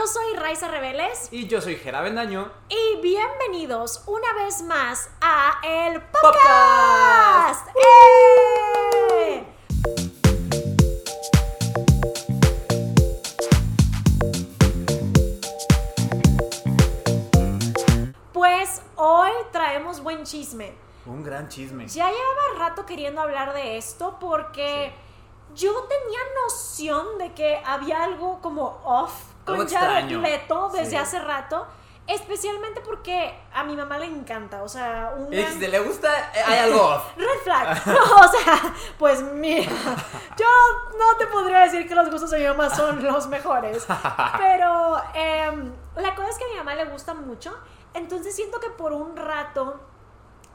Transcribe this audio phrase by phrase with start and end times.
[0.00, 2.50] yo soy Raiza Rebeles Y yo soy Jera Bendaño.
[2.70, 7.66] y bienvenidos una vez más a El Podcast.
[7.66, 7.68] Podcast.
[7.76, 9.44] ¡Eh!
[18.32, 20.72] Pues hoy traemos buen chisme.
[21.04, 21.86] Un gran chisme.
[21.88, 24.94] Ya llevaba rato queriendo hablar de esto porque
[25.54, 30.10] yo tenía noción de que había algo como off con Jared.
[30.10, 30.96] Leto desde Sí.
[30.96, 31.66] hace rato.
[32.06, 36.08] Especialmente porque a mi mamá le encanta, o sea, un Y gran- si le gusta,
[36.34, 37.00] eh, hay algo.
[37.16, 37.82] Red flag.
[37.86, 39.70] o sea, pues mira,
[40.36, 40.46] yo
[40.98, 43.86] no te podría decir que los gustos de mi mamá son los mejores.
[44.38, 47.56] Pero em, la cosa es que a mi mamá le gusta mucho.
[47.94, 49.78] Entonces siento que por un rato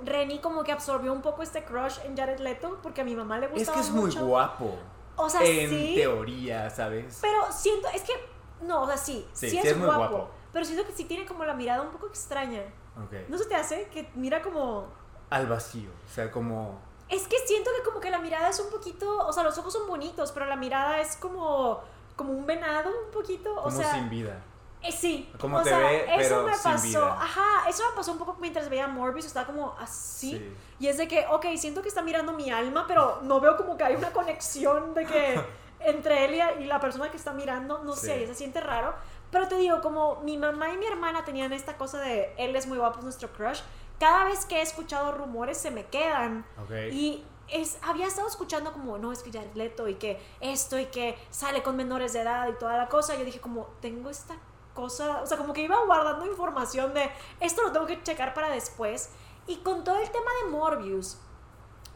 [0.03, 3.37] Renny como que absorbió un poco este crush en Jared Leto porque a mi mamá
[3.39, 4.25] le gusta Es que es muy mucho.
[4.25, 4.77] guapo.
[5.15, 5.93] O sea, en sí.
[5.95, 7.19] teoría, ¿sabes?
[7.21, 8.11] Pero siento, es que,
[8.61, 10.29] no, o sea, sí, sí, Sí, es, sí es muy guapo, guapo.
[10.53, 12.61] Pero siento que sí tiene como la mirada un poco extraña.
[13.03, 13.27] Ok.
[13.29, 13.87] ¿No se te hace?
[13.89, 14.87] Que mira como...
[15.29, 15.89] Al vacío.
[16.05, 16.79] O sea, como.
[17.09, 19.73] Es que siento que como que la mirada es un poquito, o sea, los ojos
[19.73, 21.81] son bonitos, pero la mirada es como
[22.15, 24.41] como un venado un poquito, o Como sea, sin vida.
[24.81, 27.13] eh, sí, Como o te sea, ve, eso pero me sin pasó, vida.
[27.21, 30.55] ajá, eso me pasó un poco mientras veía Morbius, estaba como así, Sí.
[30.79, 33.75] y es de que, ok, siento que está mirando mi alma, pero no veo como
[33.75, 35.41] que hay una conexión de que
[35.79, 38.07] entre él y, la persona que está mirando, no Sí.
[38.07, 38.93] sé, se siente raro,
[39.31, 42.67] pero te digo, como mi mamá y mi hermana tenían esta cosa de él es
[42.67, 43.61] muy guapo, es nuestro crush,
[43.99, 46.71] cada vez que he escuchado rumores se me quedan, Ok.
[46.91, 51.17] y es, había estado escuchando como, no, es que Leto y que esto y que
[51.29, 53.15] sale con menores de edad y toda la cosa.
[53.15, 54.35] Yo dije como, tengo esta
[54.73, 57.09] cosa, o sea, como que iba guardando información de,
[57.39, 59.09] esto lo tengo que checar para después.
[59.47, 61.19] Y con todo el tema de Morbius,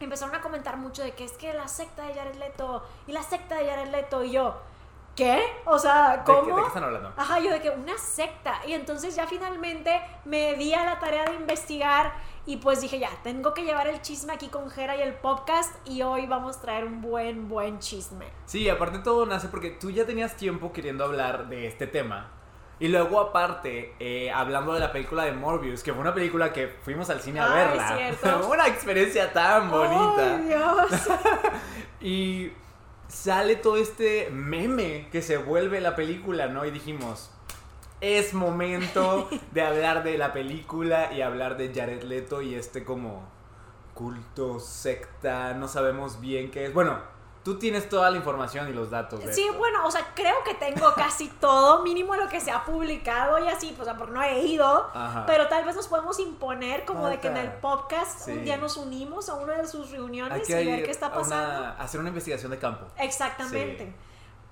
[0.04, 3.22] empezaron a comentar mucho de que es que la secta de Jared Leto y la
[3.22, 4.56] secta de Jared Leto y yo,
[5.16, 5.42] ¿qué?
[5.66, 6.42] O sea, ¿De ¿cómo?
[6.44, 7.12] qué, de qué están hablando?
[7.16, 8.60] Ajá, yo de que una secta.
[8.66, 12.12] Y entonces ya finalmente me di a la tarea de investigar
[12.46, 15.74] y pues dije, ya, tengo que llevar el chisme aquí con Jera y el podcast
[15.86, 18.26] y hoy vamos a traer un buen, buen chisme.
[18.46, 22.30] Sí, aparte todo nace porque tú ya tenías tiempo queriendo hablar de este tema.
[22.80, 26.66] Y luego aparte, eh, hablando de la película de Morbius, que fue una película que
[26.66, 27.96] fuimos al cine a Ay, verla.
[27.96, 28.48] cierto.
[28.50, 30.36] una experiencia tan bonita.
[30.36, 31.08] ¡Ay, Dios!
[32.02, 32.52] Y
[33.08, 36.64] sale todo este meme que se vuelve la película, ¿no?
[36.64, 37.30] Y dijimos,
[38.00, 43.28] es momento de hablar de la película y hablar de Jared Leto y este como
[43.92, 46.72] culto, secta, no sabemos bien qué es.
[46.72, 46.98] Bueno,
[47.42, 49.24] tú tienes toda la información y los datos.
[49.24, 49.56] De Sí, esto.
[49.58, 53.48] bueno, o sea, creo que tengo casi todo, mínimo lo que se ha publicado y
[53.48, 55.24] así, pues, o sea, porque no he ido, Ajá.
[55.26, 58.32] pero tal vez nos podemos imponer como de que en el podcast Sí.
[58.32, 61.60] un día nos unimos a una de sus reuniones y ver qué está pasando.
[61.60, 62.86] una- hacer una investigación de campo.
[62.98, 63.86] Exactamente.
[63.86, 63.94] Sí.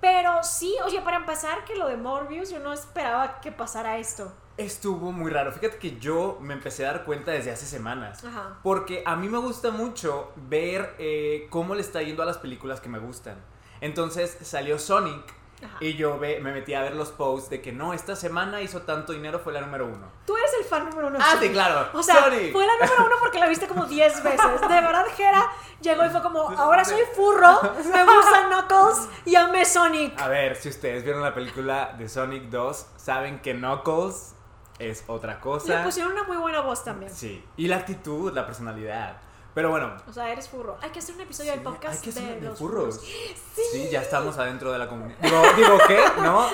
[0.01, 4.31] Pero sí, oye, para empezar, que lo de Morbius, yo no esperaba que pasara esto.
[4.59, 5.51] Estuvo muy raro.
[5.51, 8.23] Fíjate que yo me empecé a dar cuenta desde hace semanas.
[8.25, 8.57] Ajá.
[8.61, 12.81] Porque a mí me gusta mucho ver eh, cómo le está yendo a las películas
[12.81, 13.35] que me gustan.
[13.81, 15.23] Entonces salió Sonic
[15.63, 15.77] Ajá.
[15.79, 18.81] y yo ve- me metí a ver los posts de que no, esta semana hizo
[18.81, 20.07] tanto dinero, fue la número uno.
[20.25, 21.19] Tú eres el fan número uno.
[21.21, 21.89] Ah, sí, claro.
[21.97, 24.61] O sea, fue la número uno porque la viste como 10 veces.
[24.61, 25.45] De verdad, Jera
[25.81, 30.19] llegó y fue como, ahora soy furro, me gusta Knuckles y amé Sonic.
[30.19, 34.35] A ver, si ustedes vieron la película de Sonic 2, saben que Knuckles
[34.79, 35.83] es otra Le cosa.
[35.83, 37.11] pusieron una muy buena voz también.
[37.13, 39.17] Sí, y la actitud, la personalidad.
[39.53, 40.77] Pero bueno, O sea, eres furro.
[40.81, 43.01] Hay que hacer un episodio Sí, del podcast hay que de hacer de los furros.
[43.01, 43.35] Sí.
[43.71, 45.17] Sí, ya estamos adentro de la comunidad.
[45.21, 45.99] Digo, digo, ¿qué?
[46.21, 46.47] ¿No?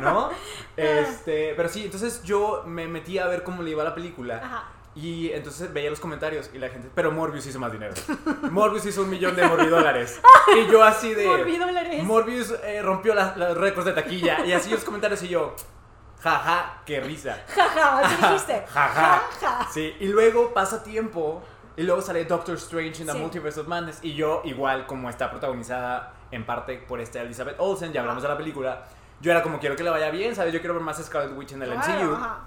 [0.00, 0.30] ¿No?
[0.76, 4.40] Este, pero sí, entonces yo me metí a ver cómo le iba la película.
[4.42, 4.64] Ajá.
[4.94, 7.94] Y entonces veía los comentarios y la gente, pero Morbius hizo más dinero.
[8.50, 10.20] Morbius hizo un millón de morbidólares.
[10.56, 11.26] Y yo así de...
[11.26, 12.02] Morbidólares.
[12.04, 14.44] Morbius eh, rompió los récords de taquilla.
[14.44, 15.54] Y así los comentarios y yo,
[16.22, 17.36] jaja, qué risa.
[17.54, 18.64] Jaja, así dijiste.
[18.72, 19.22] Jaja.
[19.72, 21.42] Sí, y luego pasa tiempo
[21.76, 23.18] y luego sale Doctor Strange in the Sí.
[23.18, 27.92] Multiverse of Madness y yo igual como está protagonizada en parte por esta Elizabeth Olsen,
[27.92, 28.84] ya hablamos de la película,
[29.20, 30.52] yo era como quiero que le vaya bien, ¿sabes?
[30.52, 32.14] Yo quiero ver más Scarlet Witch en el Claro, MCU.
[32.14, 32.38] ajá.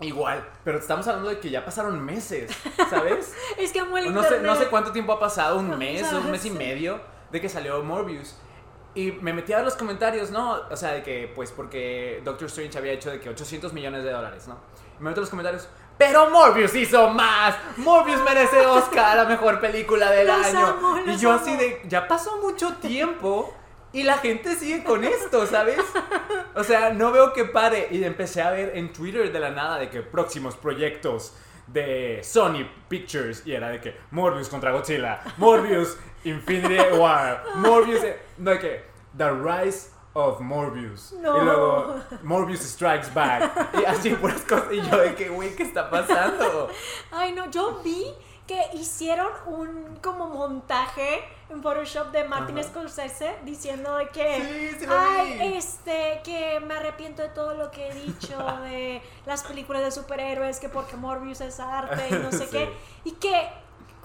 [0.00, 2.50] Igual, pero estamos hablando de que ya pasaron meses,
[2.90, 3.32] ¿sabes?
[3.58, 6.30] Es que amo el no, sé, no sé cuánto tiempo ha pasado, un mes, un
[6.32, 7.00] mes y medio
[7.30, 8.36] de que salió Morbius.
[8.94, 10.60] Y me metí a ver los comentarios, ¿no?
[10.70, 14.10] O sea, de que, pues, porque Doctor Strange había hecho de que 800 millones de
[14.10, 14.56] dólares, ¿no?
[14.98, 15.68] Y me meto a los comentarios,
[15.98, 17.56] pero Morbius hizo más.
[17.76, 20.66] Morbius merece Oscar a mejor película del Los año.
[20.66, 21.40] amo, y yo amo.
[21.40, 23.54] así de, ya pasó mucho tiempo
[23.92, 25.80] y la gente sigue con esto, ¿sabes?
[26.56, 27.88] O sea, no veo que pare.
[27.90, 31.34] Y empecé a ver en Twitter de la nada de que próximos proyectos
[31.66, 38.02] de Sony Pictures y era de que Morbius contra Godzilla, Morbius Infinity War, Morbius,
[38.38, 38.84] no de que
[39.16, 41.12] The Rise of Morbius.
[41.20, 41.38] No.
[41.40, 43.74] Y luego Morbius Strikes Back.
[43.80, 44.72] Y así puras cosas.
[44.72, 46.68] Y yo de que, güey, ¿qué está pasando?
[47.12, 48.06] Ay, no, yo vi
[48.46, 52.68] que hicieron un como montaje en Photoshop de Martin Ajá.
[52.68, 55.56] Scorsese diciendo de que Sí, sí lo ay, vi.
[55.56, 60.60] este, que me arrepiento de todo lo que he dicho de las películas de superhéroes,
[60.60, 62.48] que porque Morbius es arte y no sé Sí.
[62.50, 62.72] qué,
[63.04, 63.48] y que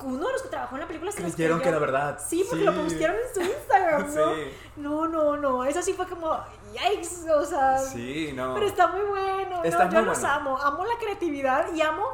[0.04, 2.20] uno de los que trabajó en la película se los Creyeron que era verdad.
[2.26, 4.36] Sí, porque lo postearon en su Instagram, ¿no?
[4.36, 4.42] Sí.
[4.78, 6.38] No, no, no, eso sí fue como,
[6.74, 8.54] yikes, o sea, Sí, no.
[8.54, 9.64] pero está muy bueno.
[9.64, 10.34] Está no, yo muy los bueno.
[10.36, 10.58] amo.
[10.62, 12.06] Amo la creatividad y amo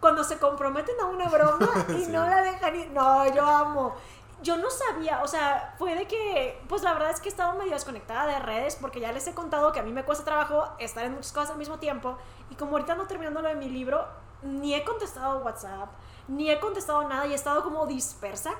[0.00, 2.10] cuando se comprometen a una broma y Sí.
[2.10, 2.90] no la dejan ir.
[2.90, 3.94] No, yo amo.
[4.42, 7.56] Yo no sabía, o sea, fue de que, pues la verdad es que he estado
[7.56, 10.64] medio desconectada de redes porque ya les he contado que a mí me cuesta trabajo
[10.80, 12.18] estar en muchas cosas al mismo tiempo
[12.50, 14.04] y como ahorita ando terminando lo de mi libro,
[14.42, 15.90] ni he contestado WhatsApp,
[16.32, 18.52] ni he contestado nada y he estado como dispersa.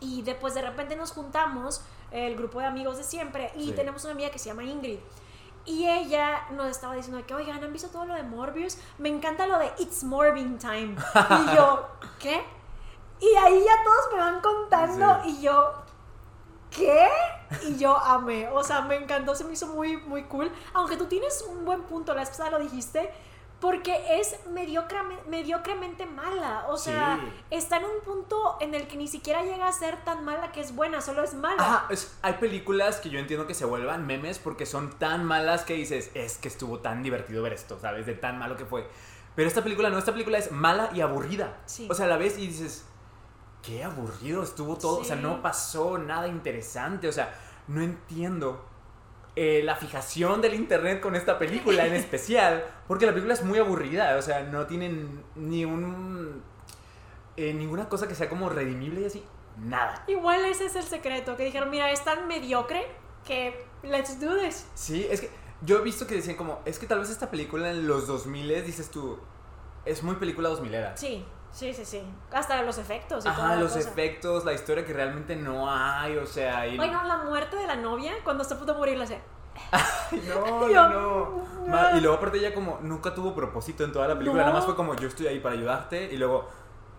[0.00, 3.72] Y después de repente nos juntamos, el grupo de amigos de siempre, y Sí.
[3.72, 4.98] tenemos una amiga que se llama Ingrid.
[5.64, 8.78] Y ella nos estaba diciendo que, oigan, ¿han visto todo lo de Morbius?
[8.98, 10.96] Me encanta lo de It's Morbin Time.
[10.96, 11.86] Y yo,
[12.18, 12.42] ¿qué?
[13.20, 15.30] Y ahí ya todos me van contando Sí.
[15.38, 15.72] y yo,
[16.70, 17.08] ¿qué?
[17.68, 20.50] Y yo amé, o sea, me encantó, se me hizo muy, muy cool.
[20.74, 23.12] Aunque tú tienes un buen punto, la vez pasada lo dijiste,
[23.62, 26.66] porque es mediocrame- mediocremente mala.
[26.68, 27.32] O sea, Sí.
[27.52, 30.60] está en un punto en el que ni siquiera llega a ser tan mala que
[30.60, 31.62] es buena, solo es mala.
[31.62, 35.62] Ajá, es- hay películas que yo entiendo que se vuelvan memes porque son tan malas
[35.62, 38.04] que dices, es que estuvo tan divertido ver esto, ¿sabes?
[38.04, 38.90] De tan malo que fue.
[39.36, 41.56] Pero esta película no, esta película es mala y aburrida.
[41.66, 41.86] Sí.
[41.88, 42.84] O sea, la ves y dices,
[43.62, 44.98] qué aburrido estuvo todo.
[44.98, 47.06] O sea, no pasó nada interesante.
[47.06, 47.32] O sea,
[47.68, 48.66] no entiendo
[49.36, 52.64] eh, la fijación del internet con esta película en especial.
[52.86, 54.16] Porque la película es muy aburrida.
[54.16, 56.42] O sea, no tienen ni un...
[57.36, 59.24] eh, ninguna cosa que sea como redimible y así.
[59.58, 60.04] Nada.
[60.06, 62.86] Igual ese es el secreto, que dijeron, mira, es tan mediocre
[63.24, 64.66] que let's do this.
[64.74, 65.30] Sí, es que
[65.60, 68.64] yo he visto que decían como, es que tal vez esta película en los 2000
[68.64, 69.18] dices tú,
[69.84, 70.96] es muy película 2000 era.
[70.96, 72.02] Sí, sí, sí, sí.
[72.32, 73.88] Hasta los efectos y toda Ajá, la los cosa.
[73.88, 76.78] efectos, la historia que realmente no hay, o sea, y...
[76.78, 79.20] Ay, no, la muerte de la novia, cuando está a punto de morir, la sé.
[79.70, 81.96] Ay, no, Yo- no, no.
[81.96, 84.48] Y luego aparte ella como nunca tuvo propósito en toda la película, No.
[84.48, 86.48] nada más fue como yo estoy ahí para ayudarte y luego,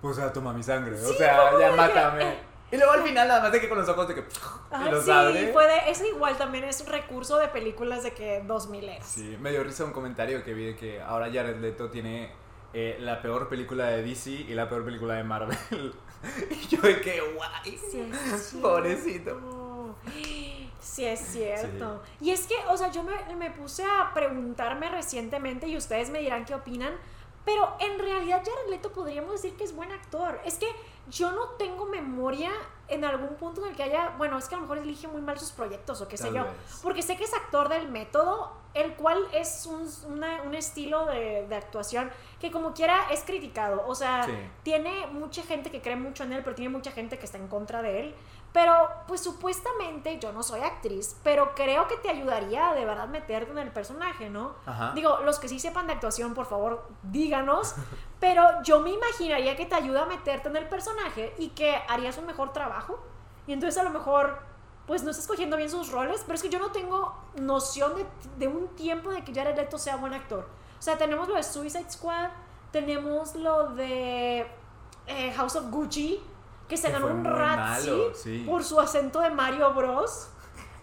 [0.01, 2.23] pues ya toma mi sangre, o sea, ya mátame.
[2.31, 2.38] eh.
[2.71, 4.23] Y luego al final nada más de que con los ojos de que...
[4.71, 5.53] Ah, y los sí, abre.
[5.53, 9.05] fue de, eso igual también es un recurso de películas de que 2000 eras.
[9.07, 12.31] Sí, me dio risa un comentario que vi de que ahora Jared Leto tiene
[12.73, 15.57] eh, la peor película de DC y la peor película de Marvel.
[16.49, 17.79] y yo de que guay.
[17.91, 18.67] Sí, es cierto.
[18.67, 19.95] Pobrecito.
[20.79, 22.03] Sí, es cierto.
[22.21, 26.19] Y es que, o sea, yo me, me puse a preguntarme recientemente y ustedes me
[26.19, 26.93] dirán qué opinan,
[27.45, 30.39] pero en realidad Jared Leto podríamos decir que es buen actor.
[30.45, 30.67] Es que
[31.09, 32.51] yo no tengo memoria
[32.87, 35.21] en algún punto en el que haya, bueno, es que a lo mejor elige muy
[35.21, 36.53] mal sus proyectos o qué sé Tal yo, vez.
[36.81, 41.45] porque sé que es actor del método, el cual es un, una- un estilo de,
[41.47, 42.09] de actuación
[42.39, 43.83] que como quiera es criticado.
[43.87, 44.31] O sea, Sí.
[44.63, 47.47] tiene mucha gente que cree mucho en él, pero tiene mucha gente que está en
[47.47, 48.15] contra de él.
[48.53, 53.51] Pero, pues supuestamente, yo no soy actriz, pero creo que te ayudaría de verdad meterte
[53.51, 54.53] en el personaje, ¿no?
[54.67, 54.91] Ajá.
[54.94, 57.73] Digo, los que sí sepan de actuación, por favor, díganos.
[58.19, 62.17] Pero yo me imaginaría que te ayuda a meterte en el personaje y que harías
[62.17, 63.03] un mejor trabajo.
[63.47, 64.39] Y entonces a lo mejor,
[64.88, 68.05] pues no estás escogiendo bien sus roles, pero es que yo no tengo noción de,
[68.38, 70.47] de un tiempo de que Jared Leto sea buen actor.
[70.79, 72.29] O sea, tenemos lo de Suicide Squad,
[72.72, 74.48] tenemos lo de
[75.07, 76.22] eh, House of Gucci,
[76.74, 78.46] que se Que ganó un malo, sí.
[78.50, 80.30] por su acento de Mario Bros.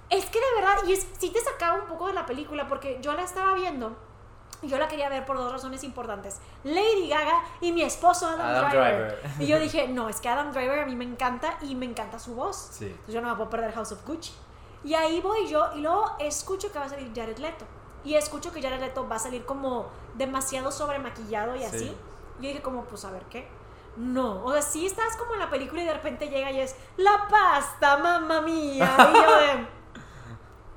[0.08, 2.98] Es que de verdad, y es, sí te sacaba un poco de la película, porque
[3.00, 3.96] yo la estaba viendo
[4.62, 6.38] y yo la quería ver por dos razones importantes.
[6.64, 9.20] Lady Gaga y mi esposo Adam, Adam Driver.
[9.20, 9.42] Driver.
[9.42, 12.18] Y yo dije, no, es que Adam Driver a mí me encanta y me encanta
[12.18, 12.70] su voz.
[12.72, 12.86] Sí.
[12.86, 14.32] Entonces yo no me puedo perder House of Gucci.
[14.84, 17.64] Y ahí voy yo y luego escucho que va a salir Jared Leto.
[18.04, 21.78] Y escucho que Jared Leto va a salir como demasiado sobremaquillado y así.
[21.80, 21.96] Sí.
[22.40, 23.46] Y yo dije como, pues a ver qué.
[23.96, 26.74] No, o sea, sí estás como en la película y de repente llega y es
[26.96, 28.88] la pasta, mamá mía.
[28.98, 29.66] Y yo de,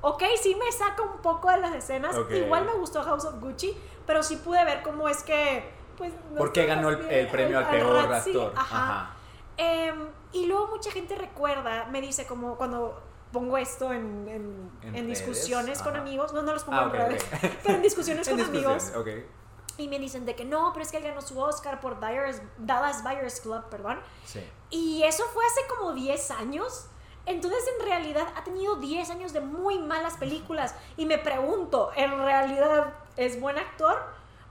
[0.02, 2.16] ok, sí me saca un poco de las escenas.
[2.30, 6.36] Igual me gustó House of Gucci, pero sí pude ver cómo es que, pues, no
[6.38, 8.52] ¿Por qué ganó el, premio al peor actor?
[8.56, 9.10] Ajá.
[9.56, 13.00] Em, y luego mucha gente recuerda, me dice como cuando
[13.32, 15.06] pongo esto en, en- ¿En en redes?
[15.06, 17.50] discusiones con amigos, no, no los pongo Ah, en redes, ok.
[17.62, 19.43] pero en discusiones con amigos, discusiones, ok.
[19.78, 22.42] Y me dicen de que no, pero es que él ganó su Oscar por Dyers-
[22.58, 24.40] Dallas Buyers Club, perdón, Sí.
[24.70, 26.86] y eso fue hace como 10 años.
[27.26, 30.74] Entonces, en realidad, ha tenido 10 años de muy malas películas.
[30.98, 33.96] Y me pregunto, ¿en realidad es buen actor?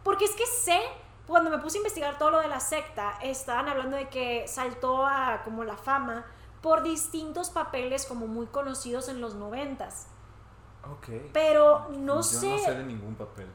[0.03, 0.81] Porque es que sé,
[1.27, 5.05] cuando me puse a investigar todo lo de la secta, estaban hablando de que saltó
[5.05, 6.25] a como la fama
[6.61, 10.07] por distintos papeles como muy conocidos en los noventas.
[10.91, 11.29] Ok.
[11.31, 12.49] Pero no Yo sé.
[12.49, 13.47] no sé de ningún papel.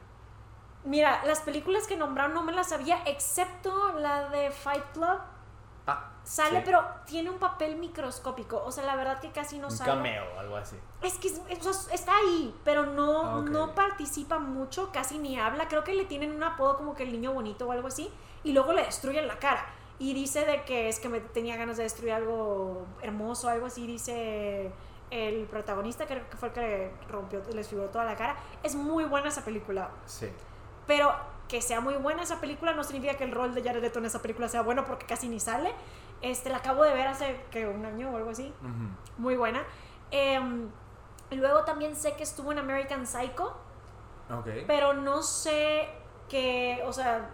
[0.85, 5.19] Mira, las películas que nombraron no me las sabía, excepto la de Fight Club.
[5.87, 6.61] Ah, Sale, sí.
[6.65, 8.61] pero tiene un papel microscópico.
[8.63, 9.91] O sea, la verdad que casi no Un sale.
[9.91, 10.77] cameo algo así.
[11.01, 15.67] Es que es- es- está ahí, pero no, Ah, no participa mucho, casi ni habla.
[15.67, 18.11] Creo que le tienen un apodo como que el niño bonito o algo así.
[18.43, 19.65] Y luego le destruyen la cara.
[19.97, 23.85] Y dice de que es que me tenía ganas de destruir algo hermoso, algo así.
[23.87, 24.71] Dice
[25.09, 28.35] el protagonista, creo que fue el que le rompió, les figuró toda la cara.
[28.63, 29.89] Es muy buena esa película.
[30.05, 30.29] Sí.
[30.89, 31.13] Pero
[31.47, 34.05] que sea muy buena esa película no significa que el rol de Jared Leto en
[34.05, 35.71] esa película sea bueno porque casi ni sale.
[36.23, 38.51] Este, la acabo de ver hace que un año o algo así.
[39.19, 39.63] Muy buena.
[40.09, 40.67] Em,
[41.31, 43.55] luego también sé que estuvo en American Psycho,
[44.31, 44.47] Ok.
[44.65, 45.89] pero no sé
[46.27, 47.29] que, o sea,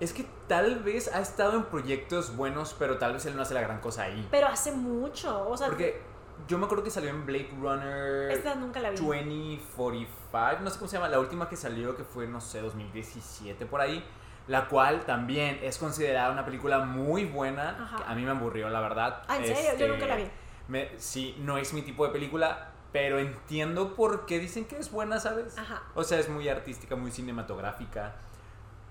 [0.00, 3.54] Es que tal vez ha estado en proyectos buenos, pero tal vez él no hace
[3.54, 4.26] la gran cosa ahí.
[4.30, 5.48] pero hace mucho.
[5.48, 6.00] O sea, Porque
[6.46, 8.96] yo me acuerdo que salió en Blade Runner esta nunca la vi.
[8.96, 13.66] 2045, no sé cómo se llama, la última que salió que fue, no sé, 2017
[13.66, 14.04] por ahí,
[14.46, 17.70] la cual también es considerada una película muy buena.
[17.82, 17.96] Ajá.
[17.98, 19.22] que A mí me aburrió, la verdad.
[19.28, 19.62] Ah, ¿en serio?
[19.64, 20.30] Yo Este, nunca la vi.
[20.68, 24.90] me- sí, no es mi tipo de película, pero entiendo por qué dicen que es
[24.90, 25.58] buena, ¿sabes?
[25.58, 25.82] Ajá.
[25.94, 28.14] O sea, es muy artística, muy cinematográfica,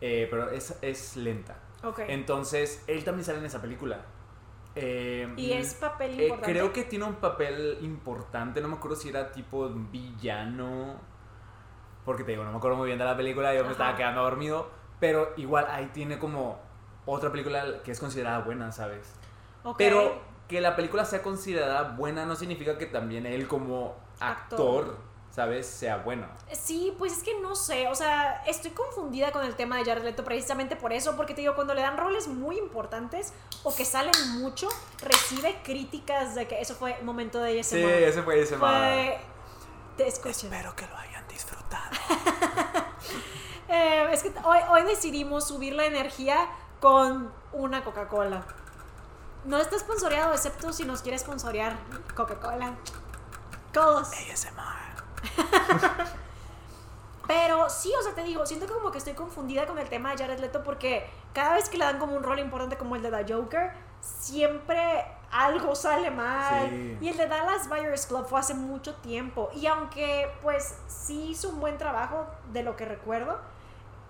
[0.01, 1.55] eh, pero es, es lenta.
[2.07, 4.01] Entonces, él también sale en esa película.
[4.75, 6.51] Eh, y es papel eh, importante.
[6.51, 10.99] creo que tiene un papel importante, no me acuerdo si era tipo villano,
[12.07, 13.71] porque te digo, no me acuerdo muy bien de la película, yo me Ajá.
[13.73, 16.57] estaba quedando dormido, pero igual ahí tiene como
[17.05, 19.13] otra película que es considerada buena, ¿sabes?
[19.77, 24.97] Pero que la película sea considerada buena no significa que también él como actor, Actor.
[25.31, 25.67] ¿sabes?
[25.67, 26.27] Sea bueno.
[26.53, 30.03] Sí, pues es que no sé, o sea, estoy confundida con el tema de Jared
[30.03, 33.33] Leto precisamente por eso, porque te digo, cuando le dan roles muy importantes
[33.63, 34.69] o que salen mucho,
[35.01, 38.03] recibe críticas de que eso fue momento de Sí, ASMR.
[38.03, 39.19] ese fue ese Fue...
[39.97, 40.51] Te escuchen.
[40.51, 41.16] que lo disfrutado.
[43.69, 46.47] Eh, es que hoy, hoy decidimos subir la energía
[46.79, 48.45] con una Coca-Cola.
[49.43, 51.75] No está sponsoreado, excepto si nos quiere sponsorear
[52.15, 52.75] Coca-Cola.
[53.73, 54.09] Colos.
[54.13, 54.87] ASMR.
[57.27, 60.11] Pero sí, o sea, te digo, siento que como que estoy confundida con el tema
[60.11, 63.01] de Jared Leto porque cada vez que le dan como un rol importante como el
[63.01, 66.69] de The Joker, siempre algo sale mal.
[66.69, 66.97] Sí.
[67.01, 69.49] Y el de Dallas Buyers Club fue hace mucho tiempo.
[69.53, 73.39] Y aunque pues sí hizo un buen trabajo de lo que recuerdo,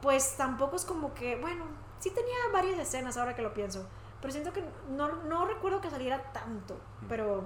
[0.02, 1.66] pues tampoco es como que, bueno,
[2.00, 3.88] sí tenía varias escenas ahora que lo pienso.
[4.22, 6.78] Pero siento que no, no recuerdo que saliera tanto.
[7.08, 7.46] Pero,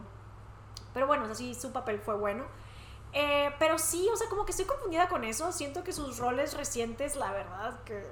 [0.93, 2.45] pero bueno, o sea, sí, su papel fue bueno.
[3.13, 5.51] Eh, pero sí, o sea, como que estoy confundida con eso.
[5.51, 8.03] Siento que sus roles recientes, la verdad, que...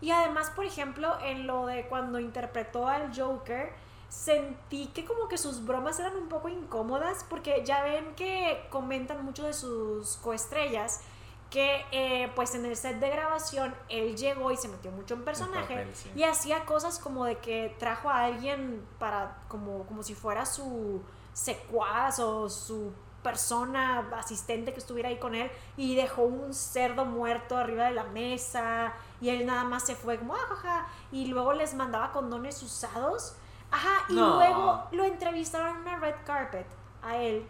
[0.00, 3.72] y además, por ejemplo, en lo de cuando interpretó al Joker,
[4.10, 9.24] sentí que como que sus bromas eran un poco incómodas, porque ya ven que comentan
[9.24, 11.00] mucho de sus coestrellas,
[11.48, 15.24] que eh, pues en el set de grabación él llegó y se metió mucho en
[15.24, 16.10] personaje papel, sí.
[16.14, 21.02] y hacía cosas como de que trajo a alguien para como, como si fuera su
[21.32, 22.92] secuaz o su
[23.22, 28.04] persona asistente que estuviera ahí con él y dejó un cerdo muerto arriba de la
[28.04, 33.34] mesa y él nada más se fue como ajaja y luego les mandaba condones usados
[33.70, 34.36] ajá y No.
[34.36, 36.66] luego lo entrevistaron en una red carpet
[37.02, 37.46] a él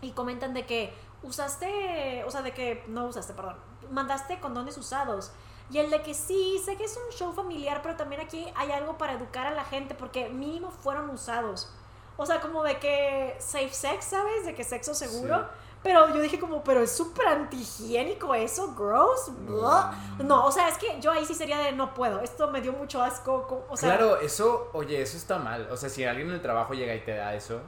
[0.00, 3.56] y comentan de que usaste, o sea, de que no usaste, perdón,
[3.90, 5.32] mandaste condones usados.
[5.70, 8.70] Y el de que sí, sé que es un show familiar, pero también aquí hay
[8.70, 11.72] algo para educar a la gente porque mínimo fueron usados.
[12.16, 14.46] O sea, como de que safe sex, ¿sabes?
[14.46, 15.38] De que sexo seguro.
[15.38, 15.44] Sí.
[15.82, 19.30] Pero yo dije como, pero es súper antihigiénico eso, gross.
[19.46, 19.92] blah".
[20.18, 20.26] Mm.
[20.26, 22.20] No, o sea, es que yo ahí sí sería de no puedo.
[22.20, 23.46] Esto me dio mucho asco.
[23.46, 25.68] co- O sea, claro, eso, oye, eso está mal.
[25.70, 27.60] O sea, si alguien en el trabajo llega y te da eso,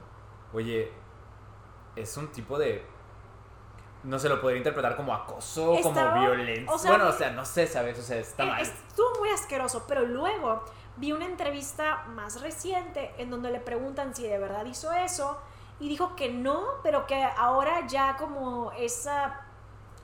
[0.53, 0.91] oye,
[1.95, 2.83] es un tipo de.
[4.03, 6.71] No se lo podría interpretar como acoso, Estaba- como violencia.
[6.73, 7.99] o sea, bueno, o sea, no sé, ¿sabes?
[7.99, 8.61] O sea, está Eh, mal.
[8.61, 10.63] Estuvo muy asqueroso, pero luego
[10.97, 15.37] vi una entrevista más reciente en donde le preguntan si de verdad hizo eso
[15.79, 19.41] y dijo que no, pero que ahora ya como esa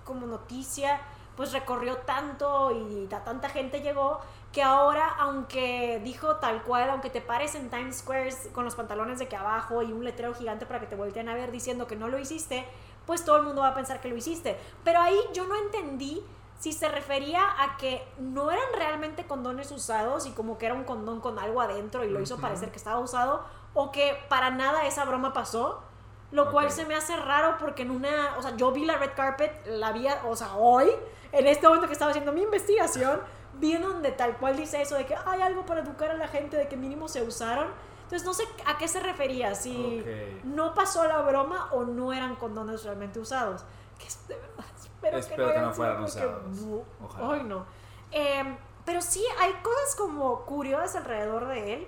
[0.05, 1.01] como noticia
[1.35, 4.19] pues recorrió tanto y a tanta gente llegó
[4.51, 9.17] que ahora aunque dijo tal cual, aunque te pares en Times Square con los pantalones
[9.17, 11.95] de que abajo y un letrero gigante para que te volteen a ver diciendo que
[11.95, 12.67] no lo hiciste,
[13.07, 14.57] pues todo el mundo va a pensar que lo hiciste.
[14.83, 16.23] Pero ahí yo no entendí
[16.63, 20.85] si se refería a que no eran realmente condones usados y como que era un
[20.85, 23.43] condón con algo adentro y lo hizo parecer que estaba usado,
[23.73, 25.83] o que para nada esa broma pasó.
[26.31, 29.11] Lo cual se me hace raro porque en una, o sea, yo vi la red
[29.13, 30.89] carpet, la vi, o sea, hoy,
[31.33, 33.19] en este momento que estaba haciendo mi investigación,
[33.55, 36.29] vi en donde tal cual dice eso de que hay algo para educar a la
[36.29, 37.67] gente, de que mínimo se usaron.
[38.03, 40.01] Entonces no sé a qué se refería, si
[40.45, 43.65] no pasó la broma o no eran condones realmente usados.
[43.99, 44.63] Que es de verdad,
[45.03, 46.57] espero, Espero que no, que no fueran usados.
[47.03, 47.33] Ojalá.
[47.33, 47.65] Ay, no.
[48.11, 51.87] Em, pero sí, hay cosas como curiosas alrededor de él.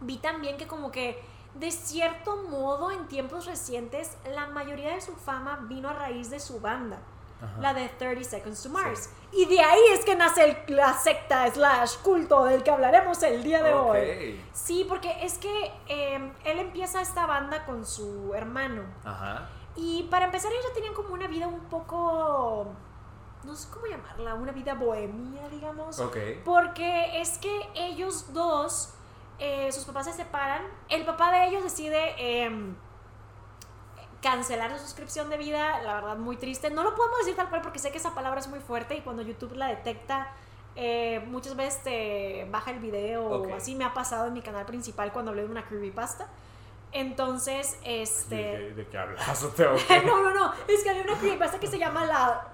[0.00, 1.22] Vi también que como que
[1.54, 6.38] de cierto modo en tiempos recientes la mayoría de su fama vino a raíz de
[6.38, 6.98] su banda,
[7.42, 7.60] Ajá.
[7.60, 9.10] la de 30 Seconds to Mars.
[9.32, 13.42] Y de ahí es que nace el- la secta slash culto del que hablaremos el
[13.42, 14.40] día de hoy.
[14.52, 18.82] Sí, porque es que em, él empieza esta banda con su hermano.
[19.04, 19.48] Ajá.
[19.80, 22.66] Y para empezar ellos ya tenían como una vida un poco,
[23.44, 25.98] no sé cómo llamarla, una vida bohemia, digamos.
[26.00, 26.16] Ok.
[26.44, 28.92] Porque es que ellos dos,
[29.38, 30.62] eh, sus papás se separan.
[30.90, 32.76] El papá de ellos decide em,
[34.20, 36.68] cancelar su suscripción de vida, la verdad muy triste.
[36.68, 39.00] No lo podemos decir tal cual porque sé que esa palabra es muy fuerte y
[39.00, 40.30] cuando YouTube la detecta,
[40.76, 44.66] eh, muchas veces te baja el video o así me ha pasado en mi canal
[44.66, 46.28] principal cuando hablé de una creepypasta.
[46.92, 48.72] Entonces, este...
[48.74, 49.42] ¿De qué hablas?
[49.44, 52.48] ¿O te- o no, no, no, es que había una creepypasta que se llama la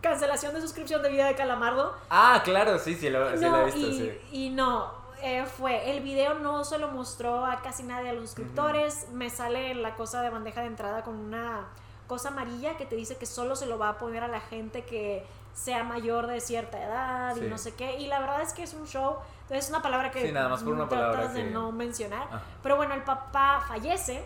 [0.00, 1.96] cancelación de suscripción de vida de Calamardo.
[2.10, 4.18] Ah, claro, sí, sí, lo, sí lo No, he visto, y, sí.
[4.32, 4.92] y no,
[5.22, 9.30] eh, fue, el video no se lo mostró a casi nadie de los suscriptores, me
[9.30, 11.68] sale la cosa de bandeja de entrada con una
[12.08, 14.84] cosa amarilla que te dice que solo se lo va a poner a la gente
[14.84, 15.24] que
[15.54, 17.44] sea mayor de cierta edad Sí.
[17.44, 19.82] y no sé qué, y la verdad es que es un show, entonces es una
[19.82, 22.28] palabra que Sí, nada más por una tratas de no mencionar,
[22.62, 24.24] pero bueno, el papá fallece,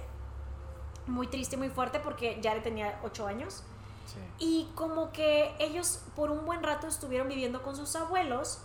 [1.06, 3.62] muy triste y muy fuerte porque ya le tenía 8 años.
[4.06, 4.18] Sí.
[4.38, 8.60] Y como que ellos por un buen rato estuvieron viviendo con sus abuelos,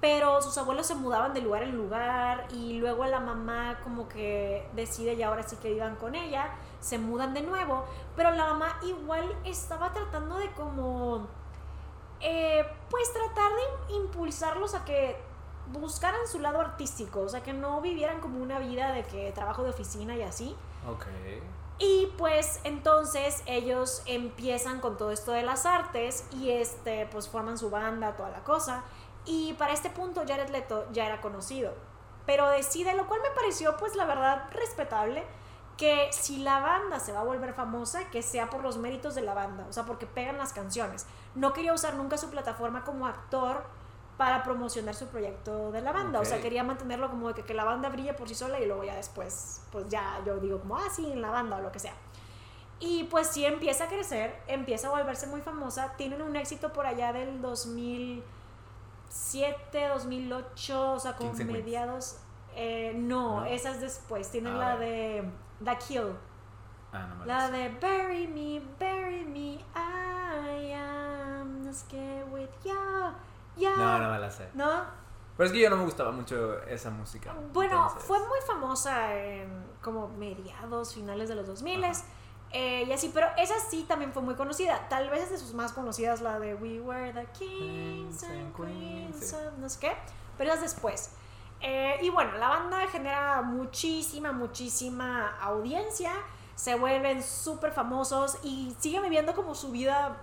[0.00, 4.68] pero sus abuelos se mudaban de lugar en lugar y luego la mamá como que
[4.74, 6.50] decide ya ahora sí que vivan con ella,
[6.80, 7.84] se mudan de nuevo,
[8.16, 11.28] pero la mamá igual estaba tratando de como,
[12.22, 15.16] eh, pues tratar de impulsarlos a que
[15.72, 19.62] buscaran su lado artístico, o sea, que no vivieran como una vida de que trabajo
[19.62, 20.56] de oficina y así.
[20.88, 21.06] Ok.
[21.78, 27.58] Y pues entonces ellos empiezan con todo esto de las artes y este pues forman
[27.58, 28.84] su banda, toda la cosa.
[29.24, 31.74] Y para este punto Jared Leto ya era conocido.
[32.24, 35.24] Pero decide, lo cual me pareció pues la verdad respetable,
[35.76, 39.22] que si la banda se va a volver famosa, que sea por los méritos de
[39.22, 41.06] la banda, o sea, porque pegan las canciones.
[41.34, 43.64] No quería usar nunca su plataforma como actor
[44.18, 47.54] para promocionar su proyecto de la banda, o sea, quería mantenerlo como de que, que
[47.54, 50.76] la banda brille por sí sola y luego ya después, pues ya yo digo como,
[50.76, 51.94] ah, sí, en la banda o lo que sea.
[52.78, 56.84] Y pues sí empieza a crecer, empieza a volverse muy famosa, tienen un éxito por
[56.86, 62.18] allá del 2007, 2008, o sea, como mediados.
[62.54, 63.46] Eh, no, ¿No?
[63.46, 65.24] esa es después, tienen Ah, la de
[65.64, 66.14] The Kill.
[66.92, 67.52] Ah, no me La sé.
[67.52, 70.01] de Bury me, bury me, I
[71.74, 72.72] scared with you.
[73.56, 73.76] ya.
[73.76, 74.48] No, no me la sé.
[74.54, 74.84] ¿No?
[75.36, 77.34] Pero es que yo no me gustaba mucho esa música.
[77.52, 81.92] Bueno, entonces- fue muy famosa en como mediados, finales de los 2000 Ajá.
[82.52, 84.88] eh, y así, pero esa sí también fue muy conocida.
[84.88, 89.32] Tal vez es de sus más conocidas, la de We Were the Kings and Queens,
[89.32, 89.92] of no sé qué,
[90.38, 91.12] pero es después.
[91.60, 96.12] Eh, y bueno, la banda genera muchísima, muchísima audiencia,
[96.56, 100.16] se vuelven súper famosos y siguen viviendo como su vida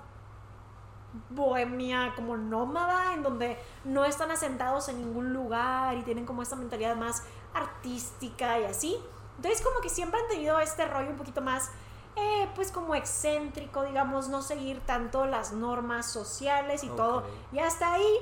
[1.30, 6.56] bohemia, como nómada, en donde no están asentados en ningún lugar y tienen como esta
[6.56, 8.98] mentalidad más artística y así.
[9.38, 11.72] Entonces como que siempre han tenido este rollo un poquito más,
[12.16, 17.24] eh, pues como excéntrico, digamos, no seguir tanto las normas sociales y todo.
[17.52, 18.18] Y hasta ahí,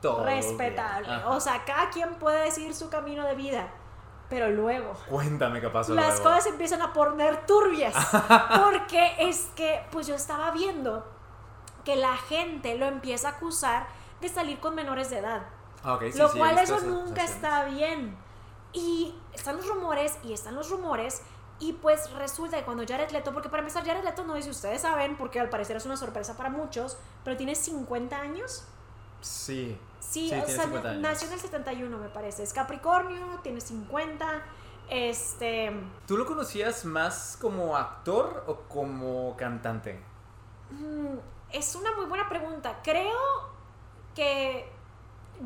[0.00, 1.08] Todo respetable.
[1.26, 3.68] O sea, cada quien puede decidir su camino de vida.
[4.28, 6.22] Pero luego, Cuéntame qué pasó las luego.
[6.22, 7.92] cosas empiezan a poner turbias.
[8.64, 11.04] porque es que, pues yo estaba viendo
[11.90, 13.88] que la gente lo empieza a acusar
[14.20, 15.42] de salir con menores de edad.
[15.82, 18.16] Ah, sí, lo sí, cual eso esas nunca está bien.
[18.72, 21.22] Y están los rumores y están los rumores.
[21.58, 24.50] Y pues resulta que cuando Jared Leto, porque para empezar Jared Leto no sé si
[24.50, 28.64] ustedes saben, porque al parecer es una sorpresa para muchos, pero tiene 50 años.
[29.20, 29.76] Sí.
[29.98, 31.02] Sí, Sí, o sea, 50 años.
[31.02, 32.44] nació en el 71 me parece.
[32.44, 34.42] Es Capricornio, tiene 50.
[34.88, 35.72] Este...
[36.06, 40.00] ¿Tú lo conocías más como actor o como cantante?
[40.70, 41.18] Mm,
[41.52, 42.80] es una muy buena pregunta.
[42.82, 43.16] Creo
[44.14, 44.70] que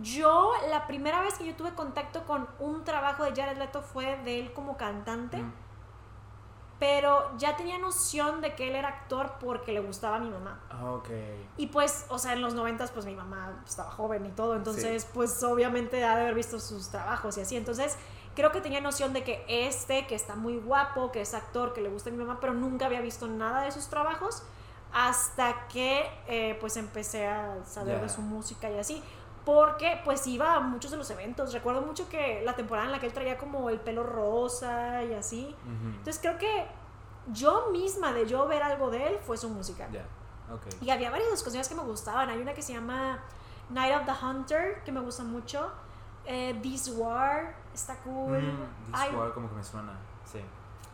[0.02, 4.16] yo, la primera vez que yo tuve contacto con un trabajo de Jared Leto fue
[4.24, 5.52] de él como cantante, Mm.
[6.80, 10.60] pero ya tenía noción de que él era actor porque le gustaba a mi mamá.
[10.70, 11.08] Ah, ok.
[11.56, 15.06] Y pues, o sea, en los noventas, pues mi mamá estaba joven y todo, entonces,
[15.14, 17.56] pues obviamente ha de haber visto sus trabajos y así.
[17.56, 17.96] Entonces,
[18.34, 21.80] creo que tenía noción de que este, que está muy guapo, que es actor, que
[21.80, 24.42] le gusta a mi mamá, pero nunca había visto nada de sus trabajos
[24.94, 29.02] hasta que, eh, pues, empecé a saber de su música y así.
[29.44, 31.52] porque pues iba a muchos de los eventos.
[31.52, 35.12] Recuerdo mucho que la temporada en la que él traía como el pelo rosa y
[35.12, 35.54] así.
[35.98, 36.66] Entonces creo que
[37.30, 39.86] yo misma de yo ver algo de él fue su música.
[39.92, 40.06] Ya,
[40.50, 40.62] ok.
[40.80, 42.30] Y había varias canciones que me gustaban.
[42.30, 43.18] Hay una que se llama
[43.68, 45.70] Night of the Hunter, que me gusta mucho.
[46.24, 48.38] Eh, This War, está cool.
[48.40, 49.92] Mm, This War como que me suena,
[50.24, 50.40] sí.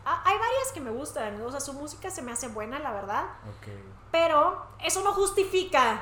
[0.05, 1.41] Ah, hay varias que me gustan.
[1.41, 3.25] O sea, su música se me hace buena, la verdad.
[4.11, 6.01] Pero eso no justifica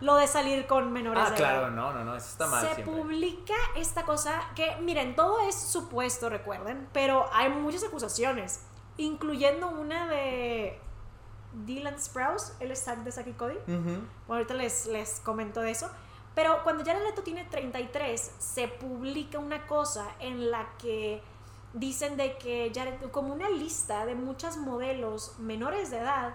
[0.00, 1.70] lo de salir con menores Ah, de claro, edad.
[1.70, 2.94] no, no, no, eso está mal se siempre.
[2.94, 8.60] publica esta cosa que, miren, todo es supuesto, recuerden, pero hay muchas acusaciones,
[8.98, 10.80] incluyendo una de
[11.64, 13.56] Dylan Sprouse, el es de Saki Cody.
[13.66, 15.90] Bueno, ahorita les, les comento de eso.
[16.36, 21.20] Pero cuando Jared Leto tiene 33, se publica una cosa en la que
[21.72, 26.34] dicen de que Jared, como una lista de muchas modelos menores de edad,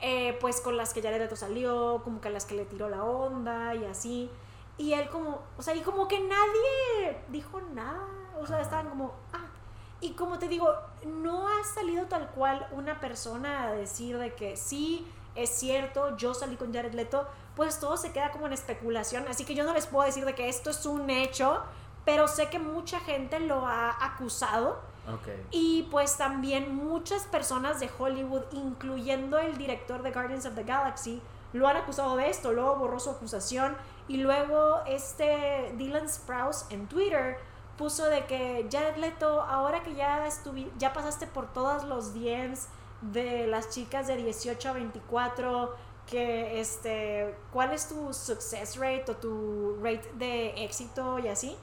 [0.00, 2.88] eh, pues con las que Jared Leto salió, como que a las que le tiró
[2.88, 4.30] la onda y así.
[4.76, 8.06] Y él como, o sea, y como que nadie dijo nada,
[8.40, 9.46] o sea, estaban como, ah.
[10.00, 10.72] Y como te digo,
[11.04, 16.34] no ha salido tal cual una persona a decir de que sí, es cierto, yo
[16.34, 19.74] salí con Jared Leto, pues todo se queda como en especulación, así que yo no
[19.74, 21.62] les puedo decir de que esto es un hecho,
[22.08, 24.80] pero sé que mucha gente lo ha acusado
[25.12, 25.28] Ok.
[25.50, 31.20] y pues también muchas personas de Hollywood, incluyendo el director de Guardians of the Galaxy,
[31.52, 33.76] lo han acusado de esto, luego borró su acusación
[34.08, 37.36] y luego este Dylan Sprouse en Twitter
[37.76, 42.68] puso de que Jared Leto, ahora que ya, estuvi- ya pasaste por todos los DMs
[43.02, 45.74] de las chicas de 18 a 24,
[46.06, 51.56] que este, ¿cuál es tu success rate o tu rate de éxito y así?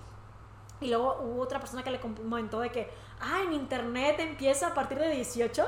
[0.81, 4.73] Y luego hubo otra persona que le comentó de que, ah, en internet empieza a
[4.73, 5.65] partir de 18.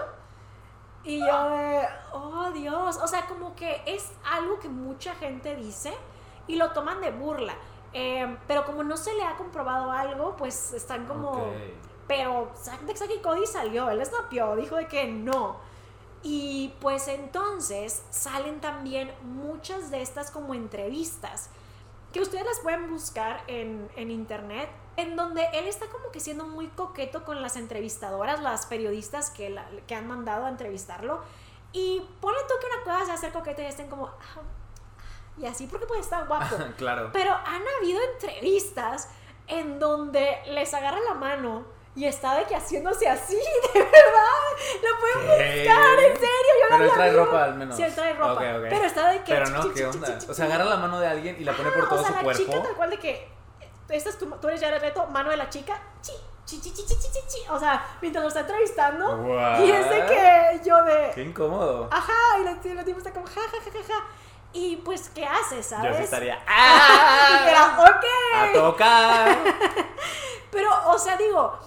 [1.04, 5.94] Y yo de, oh Dios, o sea, como que es algo que mucha gente dice
[6.48, 7.56] y lo toman de burla.
[7.94, 11.32] Eh, pero como no se le ha comprobado algo, pues están como...
[11.32, 11.54] Ok.
[12.08, 12.54] Pero
[13.14, 15.58] y Cody salió, él snapió, dijo de que no.
[16.24, 21.50] Y pues entonces salen también muchas de estas como entrevistas
[22.18, 26.46] que ustedes las pueden buscar en, en internet, en donde él está como que siendo
[26.46, 31.22] muy coqueto con las entrevistadoras, las periodistas que, la- que han mandado a entrevistarlo.
[31.74, 34.08] Y ponle tú que una cosa sea ser coqueto y estén como...
[34.08, 34.42] "Ah,
[35.38, 36.56] y así porque pues está guapo.
[36.78, 37.12] claro.
[37.14, 39.10] Pero han habido entrevistas
[39.46, 41.66] en donde les agarra la mano
[41.98, 43.36] y está de que haciéndose así,
[43.74, 43.92] de verdad.
[44.84, 45.64] Lo pueden ¿Qué?
[45.66, 46.54] buscar, en serio.
[46.62, 47.76] Yo Pero él trae ropa al menos.
[47.76, 48.40] Sí, él trae ropa.
[48.40, 49.34] Pero está de que.
[49.34, 50.20] Pero no, ¿qué onda?
[50.30, 52.12] O sea, agarra la mano de alguien y la pone por Ajá, todo o sea,
[52.12, 52.44] su la cuerpo.
[52.44, 53.28] chica tal cual de que.
[53.90, 55.82] Esta es tu, tú eres ya reto, mano de la chica.
[56.02, 56.14] Chi,
[56.46, 57.50] chi, chi, chi, chi, chi, chi, chi.
[57.50, 59.16] O sea, mientras lo está entrevistando.
[59.16, 59.62] What?
[59.62, 61.12] Y es de que yo de.
[61.16, 61.88] Qué incómodo.
[61.90, 64.04] Ajá, y la, la tipa está como ja, ja, ja, ja, ja.
[64.54, 65.92] Y pues, ¿qué haces, sabes?
[65.92, 66.36] Yo sí estaría.
[66.46, 67.46] Y ¡Ah!
[67.50, 68.06] era, ok.
[68.36, 69.38] ¡A tocar!
[70.52, 71.58] Pero, o sea, digo,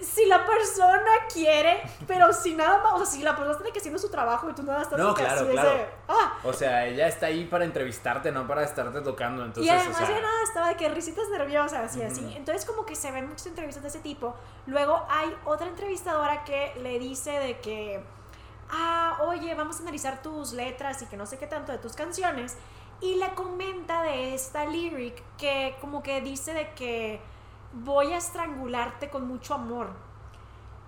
[0.00, 3.80] si la persona quiere, pero si nada más, o sea, si la persona tiene que
[3.80, 6.38] haciendo su trabajo y tú nada estás No, así claro, ese, ah.
[6.44, 9.44] O sea, ella está ahí para entrevistarte, no para estarte tocando.
[9.44, 12.32] Entonces, y además o sea, nada estaba de que risitas nerviosas y así.
[12.36, 14.34] Entonces como que se ven muchas entrevistas de ese tipo.
[14.66, 18.00] Luego hay otra entrevistadora que le dice de que,
[18.70, 21.94] ah, oye, vamos a analizar tus letras y que no sé qué tanto de tus
[21.94, 22.56] canciones.
[23.00, 27.20] Y le comenta de esta lyric que como que dice de que
[27.72, 29.90] voy a estrangularte con mucho amor.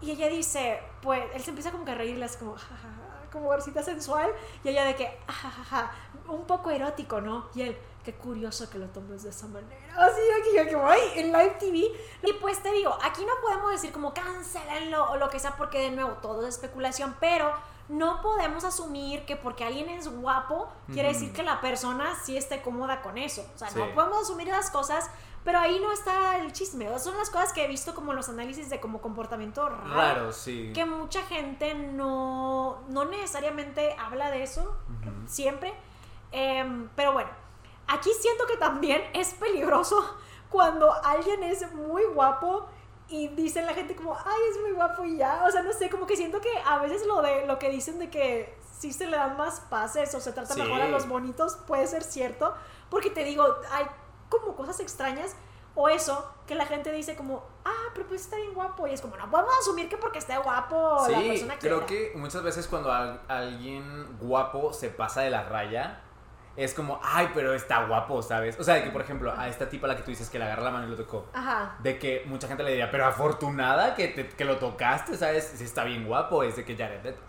[0.01, 2.77] Y ella dice, pues, él se empieza como que a reírle, así como, "Ja, ja,
[2.77, 4.33] ja", como versita sensual,
[4.65, 5.93] y ella de que, "Ah, ja, ja, ja",
[6.29, 7.49] un poco erótico, ¿no?
[7.55, 9.95] Y él, qué curioso que lo tomes de esa manera.
[9.97, 11.77] Así que yo, como, ay, en live TV.
[12.23, 15.81] Y pues te digo, aquí no podemos decir como cancelenlo o lo que sea, porque
[15.81, 17.53] de nuevo todo es especulación, pero
[17.91, 22.63] no podemos asumir que porque alguien es guapo, quiere decir que la persona sí esté
[22.63, 23.45] cómoda con eso.
[23.55, 23.79] O sea, Sí.
[23.79, 25.11] no podemos asumir las cosas.
[25.43, 26.87] Pero ahí no está el chisme.
[26.99, 30.71] Son las cosas que he visto como los análisis de como comportamiento raro raro, sí.
[30.75, 34.77] que mucha gente no, no necesariamente habla de eso
[35.27, 35.73] siempre.
[36.31, 37.31] Em, pero bueno,
[37.89, 40.15] aquí siento que también es peligroso
[40.51, 42.67] cuando alguien es muy guapo
[43.11, 45.45] y dicen la gente como, ay, es muy guapo y ya.
[45.47, 47.99] O sea, no sé, como que siento que a veces lo de lo que dicen
[47.99, 50.63] de que sí se le dan más pases o se trata Sí.
[50.63, 52.55] mejor a los bonitos puede ser cierto.
[52.89, 53.87] Porque te digo, hay
[54.29, 55.35] como cosas extrañas
[55.75, 58.87] o eso que la gente dice como, ah, pero pues está bien guapo.
[58.87, 61.87] Y es como, no podemos asumir que porque esté guapo la Sí, persona creo quiera.
[62.13, 66.01] que muchas veces cuando al- alguien guapo se pasa de la raya,
[66.57, 68.59] es como, ay, pero está guapo, ¿sabes?
[68.59, 70.39] O sea, de que, por ejemplo, a esta tipa a la que tú dices que
[70.39, 71.27] le agarra la mano y lo tocó.
[71.33, 71.77] Ajá.
[71.79, 75.45] De que mucha gente le diría, pero afortunada que, te- que lo tocaste, ¿sabes?
[75.57, 77.21] Si está bien guapo, es de que Jared Leto.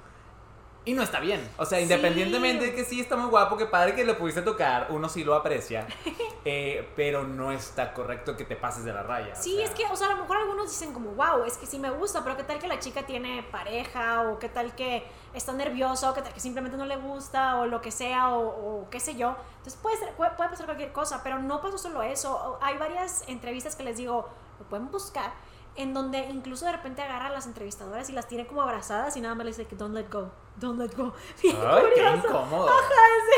[0.84, 1.48] Y no está bien.
[1.58, 4.88] O sea, independientemente de que sí está muy guapo, que padre que le pudiste tocar,
[4.90, 5.86] uno sí lo aprecia.
[6.46, 9.34] eh, pero no está correcto que te pases de la raya.
[9.34, 9.66] o Sí, sea.
[9.66, 11.92] es que, o sea, a lo mejor algunos dicen como, wow, es que sí me
[11.92, 16.10] gusta, pero qué tal que la chica tiene pareja, o qué tal que está nerviosa,
[16.10, 19.00] o qué tal que simplemente no le gusta, o lo que sea, o, o qué
[19.00, 19.36] sé yo.
[19.58, 22.34] Entonces puede, ser- puede, puede pasar cualquier cosa, pero no pasó solo eso.
[22.34, 24.28] O- Hay varias entrevistas que les digo,
[24.60, 25.32] lo pueden buscar,
[25.76, 29.22] en donde incluso de repente agarra a las entrevistadoras y las tiene como abrazadas y
[29.22, 31.14] nada más les dice que don't let go, don't let go.
[31.42, 32.28] Bien Ay, qué curioso.
[32.28, 32.70] incómodo.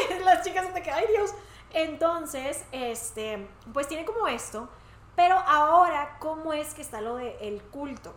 [0.10, 1.34] Sí, las chicas son de que, ay Dios.
[1.72, 4.70] Entonces, este, pues tiene como esto,
[5.16, 8.14] pero ahora, ¿cómo es que está lo del el culto?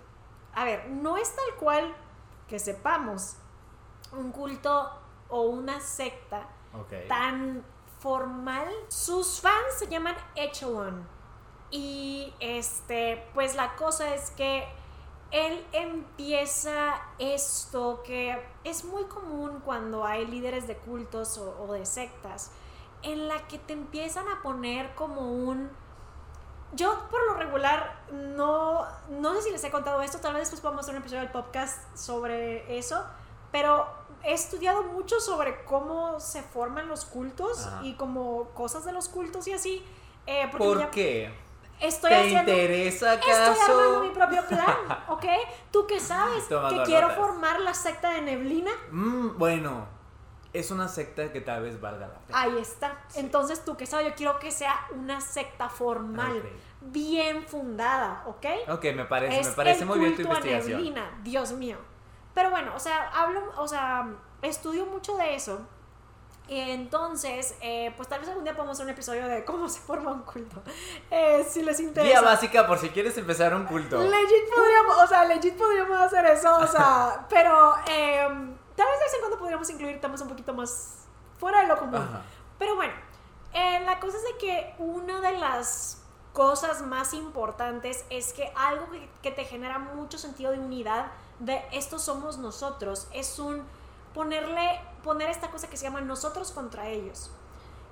[0.54, 1.94] A ver, no es tal cual
[2.48, 3.36] que sepamos
[4.12, 4.90] un culto
[5.28, 6.46] o una secta
[7.08, 7.64] tan
[8.00, 8.68] formal.
[8.88, 11.06] Sus fans se llaman Echelon.
[11.70, 14.66] Y este, pues la cosa es que
[15.30, 21.84] él empieza esto que es muy común cuando hay líderes de cultos o, o de
[21.86, 22.50] sectas,
[23.02, 25.70] en la que te empiezan a poner como un...
[26.72, 30.60] Yo por lo regular no, no sé si les he contado esto, tal vez después
[30.60, 33.02] podamos hacer un episodio del podcast sobre eso,
[33.52, 33.86] pero
[34.24, 37.80] he estudiado mucho sobre cómo se forman los cultos Ajá.
[37.84, 39.84] y como cosas de los cultos y así.
[40.26, 41.45] eh, ¿Por ya- qué?
[41.80, 42.52] Estoy ¿Te haciendo...
[42.52, 43.62] interesa Estoy acaso?
[43.80, 44.76] armando mi propio plan,
[45.08, 45.24] ¿ok?
[45.70, 46.48] ¿Tú qué sabes?
[46.48, 47.16] Tomando que quiero notas.
[47.18, 48.70] formar la secta de Neblina.
[48.90, 49.86] Mm, bueno,
[50.52, 52.40] es una secta que tal vez valga la pena.
[52.40, 52.98] Ahí está.
[53.14, 54.06] Entonces, ¿tú qué sabes?
[54.08, 56.44] Yo quiero que sea una secta formal, Ok.
[56.92, 58.46] bien fundada, ¿ok?
[58.70, 60.78] Ok, me parece, es me parece el muy bien tu culto a investigación.
[60.82, 61.76] Neblina, Dios mío.
[62.32, 64.08] Pero bueno, o sea, hablo, o sea,
[64.42, 65.60] estudio mucho de eso.
[66.48, 69.80] Y entonces, eh, pues tal vez algún día podamos hacer un episodio de cómo se
[69.80, 70.62] forma un culto.
[71.10, 72.20] Eh, si les interesa.
[72.20, 73.98] Guía básica por si quieres empezar un culto.
[73.98, 79.04] Legit podríamos, o sea, legit podríamos hacer eso, o sea, pero em, tal vez de
[79.04, 81.06] vez en cuando podríamos incluir temas un poquito más
[81.38, 81.96] fuera de lo común.
[81.96, 82.22] Ajá.
[82.58, 82.92] Pero bueno,
[83.52, 88.90] eh, la cosa es de que una de las cosas más importantes es que algo
[88.90, 91.06] que, que te genera mucho sentido de unidad,
[91.38, 93.64] de estos somos nosotros, es un
[94.16, 97.30] ponerle, poner esta cosa que se llama nosotros contra ellos.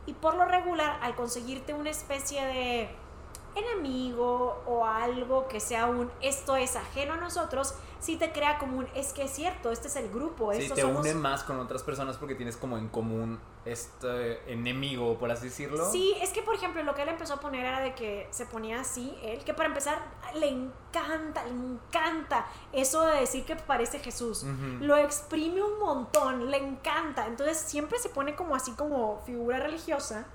[0.04, 2.90] Y por lo regular, al conseguirte una especie de
[3.54, 8.78] enemigo o algo que sea un esto es ajeno a nosotros, sí te crea como
[8.78, 11.58] un es que es cierto, este es el grupo, Sí, te somos- une más con
[11.60, 15.90] otras personas porque tienes como en común este enemigo, por así decirlo.
[15.90, 18.46] Sí, es que por ejemplo lo que él empezó a poner era de que se
[18.46, 20.02] ponía así, él, que para empezar
[20.34, 24.44] le encanta, le encanta eso de decir que parece Jesús.
[24.80, 27.26] Lo exprime un montón, le encanta.
[27.26, 30.26] Entonces siempre se pone como así como figura religiosa.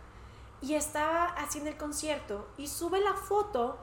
[0.62, 3.78] Y estaba haciendo el concierto y sube la foto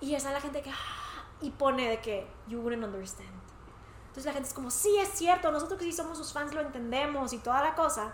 [0.00, 0.70] y está la gente que...
[0.70, 3.28] "Ah", Y pone de que, you wouldn't understand.
[4.06, 6.60] Entonces la gente es como, sí, es cierto, nosotros que sí somos sus fans lo
[6.62, 8.12] entendemos y toda la cosa.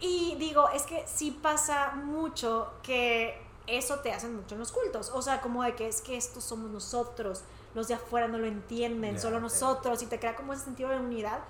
[0.00, 5.10] Y digo, es que sí pasa mucho que eso te hacen mucho en los cultos.
[5.14, 7.42] O sea, como de que es que estos somos nosotros,
[7.74, 10.96] los de afuera no lo entienden, solo nosotros, y te crea como ese sentido de
[10.96, 11.40] unidad.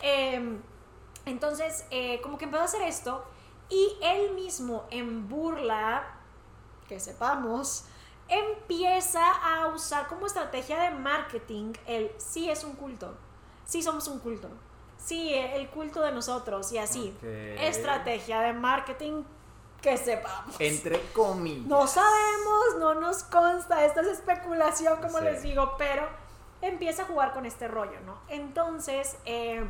[0.00, 0.58] Eh,
[1.26, 3.24] entonces, eh, como que empezó a hacer esto,
[3.68, 6.04] y él mismo, en burla,
[6.88, 7.86] que sepamos,
[8.28, 13.14] empieza a usar como estrategia de marketing el sí es un culto,
[13.64, 14.48] sí somos un culto,
[15.04, 17.16] sí el culto de nosotros y así.
[17.58, 19.22] Estrategia de marketing
[19.80, 20.56] que sepamos.
[20.58, 21.66] Entre comillas.
[21.66, 25.24] No sabemos, no nos consta, esta es especulación, como Sí.
[25.24, 26.08] les digo, pero
[26.62, 28.16] empieza a jugar con este rollo, ¿no?
[28.28, 29.62] Entonces, eh,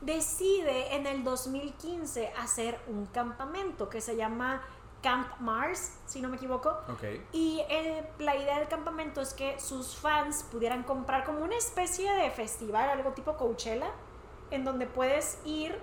[0.00, 4.62] decide en el 2015 hacer un campamento que se llama
[5.02, 6.70] Camp Mars, si no me equivoco.
[6.88, 7.02] Ok.
[7.32, 12.12] Y eh, la idea del campamento es que sus fans pudieran comprar como una especie
[12.12, 13.90] de festival, algo tipo Coachella,
[14.50, 15.78] en donde puedes ir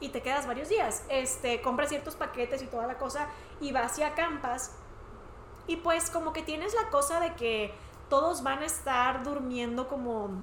[0.00, 1.04] y te quedas varios días.
[1.08, 3.28] Este, compras ciertos paquetes y toda la cosa
[3.60, 4.74] y vas y acampas.
[5.66, 7.74] Y pues como que tienes la cosa de que
[8.08, 10.42] todos van a estar durmiendo como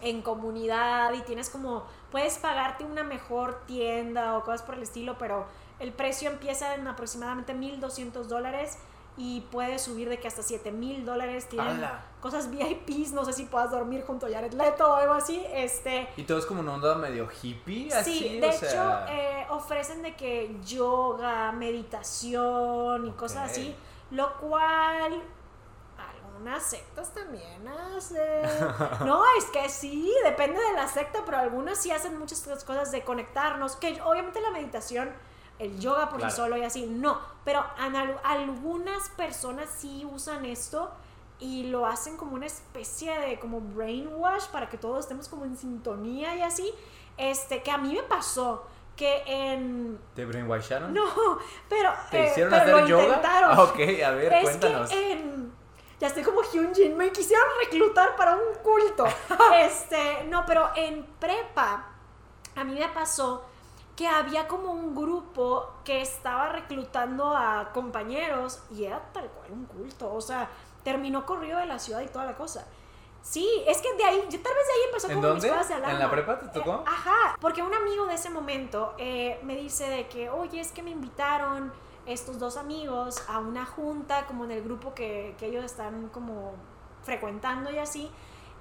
[0.00, 5.18] en comunidad y tienes como, puedes pagarte una mejor tienda o cosas por el estilo,
[5.18, 5.46] pero
[5.78, 8.78] el precio empieza en aproximadamente 1.200 dólares
[9.22, 11.46] y puede subir de que hasta 7.000 dólares.
[11.46, 11.86] Tienen
[12.22, 15.44] cosas VIPs, no sé si puedas dormir junto a Jared Leto o algo así.
[15.52, 18.18] Este, Y todo es como una onda medio hippie, así.
[18.18, 23.76] Sí, de o hecho sea, eh, ofrecen de que yoga, meditación y cosas así,
[24.10, 25.22] lo cual
[25.98, 28.48] algunas sectas también hacen.
[29.04, 32.90] No, es que sí, depende de la secta, pero algunas sí hacen muchas otras cosas
[32.90, 35.10] de conectarnos, que obviamente la meditación,
[35.60, 36.30] el yoga por Claro.
[36.30, 37.64] sí solo y así, no, pero
[38.24, 40.90] algunas personas sí usan esto
[41.38, 45.56] y lo hacen como una especie de como brainwash para que todos estemos como en
[45.56, 46.72] sintonía y así.
[47.16, 49.98] Este, que a mí me pasó que en...
[50.14, 50.92] ¿Te brainwasharon?
[50.92, 51.92] No, pero...
[52.10, 53.04] ¿Te eh, hicieron pero hacer lo yoga?
[53.04, 53.50] intentaron.
[53.52, 54.90] Ah, ok, a ver, es cuéntanos.
[54.90, 55.52] que en...
[55.98, 59.04] Ya estoy como Hyunjin, me quisieron reclutar para un culto.
[59.60, 61.86] este, no, pero en prepa
[62.56, 63.44] a mí me pasó
[64.00, 69.66] que había como un grupo que estaba reclutando a compañeros y era tal cual un
[69.66, 70.48] culto, o sea,
[70.82, 72.66] terminó corrido de la ciudad y toda la cosa.
[73.20, 75.42] Sí, es que de ahí, yo tal vez de ahí empezó ¿En como dónde?
[75.48, 75.98] mis cosas de ¿En alarma.
[75.98, 76.76] la prepa te tocó?
[76.76, 80.72] Eh, ajá, porque un amigo de ese momento eh, me dice de que, oye, es
[80.72, 81.70] que me invitaron
[82.06, 86.54] estos dos amigos a una junta como en el grupo que, que ellos están como
[87.02, 88.10] frecuentando y así.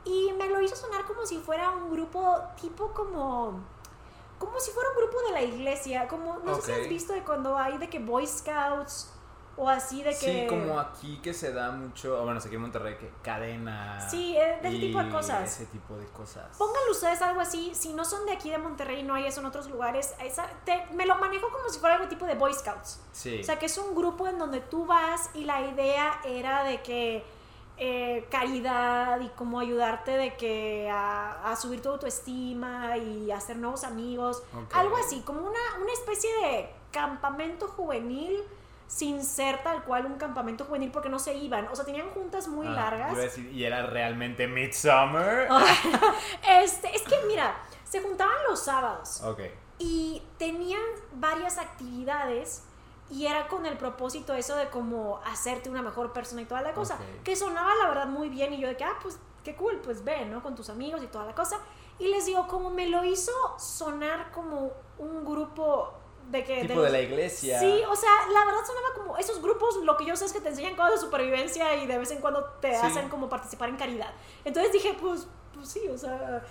[0.03, 3.78] Y me lo hizo sonar como si fuera un grupo tipo como...
[4.39, 7.23] Como si fuera un grupo de la iglesia, como, no sé si has visto de
[7.23, 9.13] cuando hay de que Boy Scouts
[9.57, 10.15] o así de que...
[10.15, 13.99] Sí, como aquí que se da mucho, bueno, aquí en Monterrey, que cadena.
[14.09, 15.43] Sí, eh, de ese tipo de cosas.
[15.53, 16.55] Ese tipo de cosas.
[16.57, 19.41] Pónganle ustedes algo así, si no son de aquí de Monterrey y no hay eso
[19.41, 22.53] en otros lugares, esa- te- me lo manejo como si fuera algo tipo de Boy
[22.53, 23.01] Scouts.
[23.11, 23.41] Sí.
[23.41, 26.81] O sea, que es un grupo en donde tú vas y la idea era de
[26.81, 27.25] que
[27.79, 33.83] eh, caridad y cómo ayudarte de que a, a subir tu autoestima y hacer nuevos
[33.83, 34.43] amigos.
[34.73, 38.37] Algo así, como una, una especie de campamento juvenil
[38.87, 41.67] sin ser tal cual un campamento juvenil porque no se iban.
[41.71, 43.11] O sea, tenían juntas muy Ah, largas.
[43.11, 45.47] iba a decir, y era realmente Midsummer.
[46.63, 49.21] Este, es que mira, se juntaban los sábados.
[49.23, 49.41] Ok.
[49.81, 50.81] y tenían
[51.13, 52.63] varias actividades
[53.09, 56.73] y era con el propósito eso de como hacerte una mejor persona y toda la
[56.73, 57.23] cosa, Ok.
[57.23, 60.03] que sonaba la verdad muy bien y yo de que, ah, pues qué cool, pues
[60.03, 60.43] ve, ¿no?
[60.43, 61.59] Con tus amigos y toda la cosa.
[61.97, 65.93] Y les digo, como me lo hizo sonar como un grupo
[66.29, 66.61] de que...
[66.61, 67.59] Tipo los- de la iglesia.
[67.59, 70.39] Sí, o sea, la verdad sonaba como esos grupos, lo que yo sé es que
[70.41, 72.85] te enseñan cosas de supervivencia y de vez en cuando te Sí.
[72.85, 74.13] hacen como participar en caridad.
[74.45, 76.43] Entonces dije, pues, pues sí, o sea,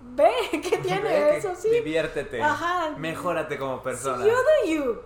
[0.00, 1.54] ve, ¿qué tiene Ve que eso?
[1.54, 2.42] Sí, Diviértete.
[2.42, 2.90] Ajá.
[2.96, 4.24] Mejórate como persona.
[4.24, 5.00] You do you.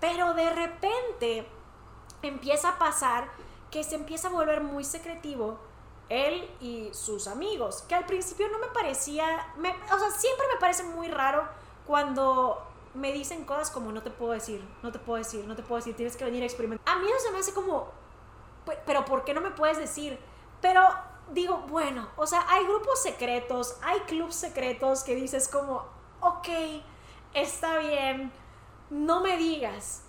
[0.00, 1.46] Pero de repente
[2.22, 3.28] empieza a pasar
[3.70, 5.58] que se empieza a volver muy secretivo
[6.08, 10.82] él y sus amigos, que al principio no me parecía, o sea, siempre me parece
[10.82, 11.46] muy raro
[11.86, 15.62] cuando me dicen cosas como no te puedo decir, no te puedo decir, no te
[15.62, 16.92] puedo decir, tienes que venir a experimentar.
[16.92, 17.92] A mí eso se me hace como,
[18.66, 20.18] "Pe- pero ¿por qué no me puedes decir?
[20.60, 20.82] Pero
[21.30, 25.84] digo, bueno, o sea, hay grupos secretos, hay clubs secretos que dices como,
[26.20, 26.48] ok,
[27.34, 28.32] está bien,
[28.90, 30.02] no me digas.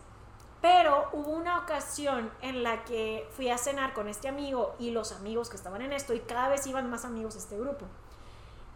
[0.62, 5.12] Pero hubo una ocasión en la que fui a cenar con este amigo y los
[5.12, 7.88] amigos que estaban en esto y cada vez iban más amigos a este grupo.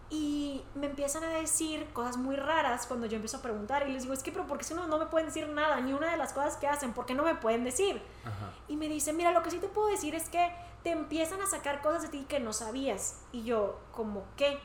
[0.09, 4.03] Y me empiezan a decir cosas muy raras cuando yo empiezo a preguntar y les
[4.03, 5.79] digo, es que, pero ¿por qué si no, no me pueden decir nada?
[5.79, 8.01] Ni una de las cosas que hacen, ¿por qué no me pueden decir?
[8.23, 8.51] Ajá.
[8.67, 10.51] Y me dice, mira, lo que sí te puedo decir es que
[10.83, 13.19] te empiezan a sacar cosas de ti que no sabías.
[13.31, 14.59] Y yo, ¿como qué?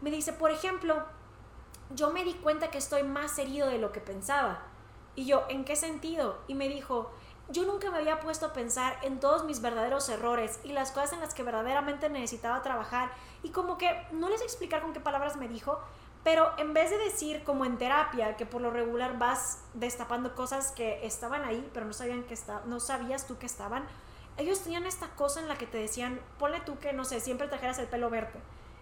[0.00, 1.02] Me dice, por ejemplo,
[1.90, 4.62] yo me di cuenta que estoy más herido de lo que pensaba.
[5.18, 6.38] Y yo, ¿en qué sentido?
[6.46, 7.10] Y me dijo,
[7.48, 11.12] yo nunca me había puesto a pensar en todos mis verdaderos errores y las cosas
[11.14, 13.10] en las que verdaderamente necesitaba trabajar.
[13.42, 15.80] Y como que no les explicar con qué palabras me dijo,
[16.22, 20.70] pero en vez de decir como en terapia, que por lo regular vas destapando cosas
[20.70, 23.88] que estaban ahí, pero no sabían que esta- no sabías tú que estaban,
[24.36, 27.48] ellos tenían esta cosa en la que te decían, ponle tú que, no sé, siempre
[27.48, 28.38] trajeras el pelo verde.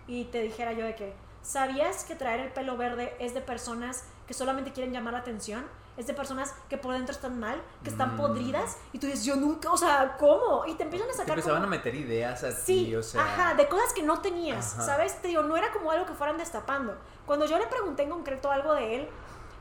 [0.06, 4.04] Y te dijera yo de que, ¿sabías que traer el pelo verde es de personas
[4.26, 5.64] que solamente quieren llamar la atención?
[5.96, 8.18] Es de personas que por dentro están mal, que están Mm.
[8.18, 8.76] podridas.
[8.92, 10.64] Y tú dices, yo nunca, o sea, ¿cómo?
[10.66, 13.02] Y te empiezan a Te sacar empezaban como- a meter ideas a Sí, ti, o
[13.02, 13.22] sea.
[13.22, 14.82] ajá, de cosas que no tenías, Ajá.
[14.82, 15.20] ¿sabes?
[15.22, 16.96] Te digo, no era como algo que fueran destapando.
[17.24, 19.08] Cuando yo le pregunté en concreto algo de él,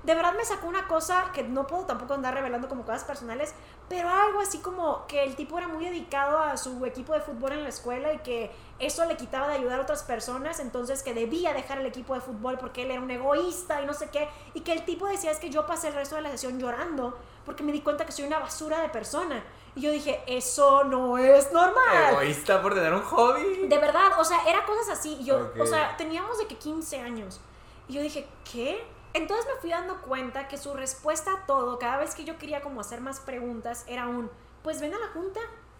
[0.03, 3.55] de verdad me sacó una cosa que no puedo tampoco andar revelando como cosas personales,
[3.89, 7.51] pero algo así como que el tipo era muy dedicado a su equipo de fútbol
[7.53, 11.13] en la escuela y que eso le quitaba de ayudar a otras personas, entonces que
[11.13, 14.27] debía dejar el equipo de fútbol porque él era un egoísta y no sé qué,
[14.53, 17.17] y que el tipo decía es que yo pasé el resto de la sesión llorando
[17.45, 19.43] porque me di cuenta que soy una basura de persona.
[19.75, 22.13] Y yo dije, eso no es normal.
[22.13, 23.67] Egoísta por tener un hobby.
[23.67, 25.23] De verdad, o sea, era cosas así.
[25.23, 25.59] Yo, Ok.
[25.61, 27.39] o sea, teníamos de que 15 años.
[27.87, 28.83] Y yo dije, ¿qué?
[29.15, 32.61] Entonces me fui dando cuenta que su respuesta a todo, cada vez que yo quería
[32.61, 34.29] como hacer más preguntas, era un,
[34.61, 35.39] pues ven a la junta,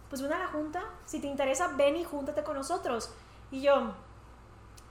[0.10, 3.12] pues ven a la junta, si te interesa, ven y júntate con nosotros.
[3.52, 3.93] Y yo,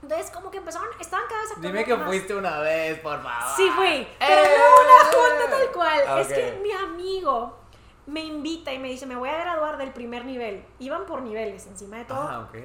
[0.03, 2.05] entonces como que empezaron, estaban cada vez actuando Dime que más.
[2.05, 3.55] fuiste una vez, por favor.
[3.55, 4.55] Sí fui, pero ¡Eh!
[4.57, 6.19] no una junta tal cual.
[6.21, 6.33] Es Ok.
[6.35, 7.57] que mi amigo
[8.05, 10.63] me invita y me dice, me voy a graduar del primer nivel.
[10.77, 12.19] Iban por niveles encima de todo.
[12.21, 12.55] Ah, ok.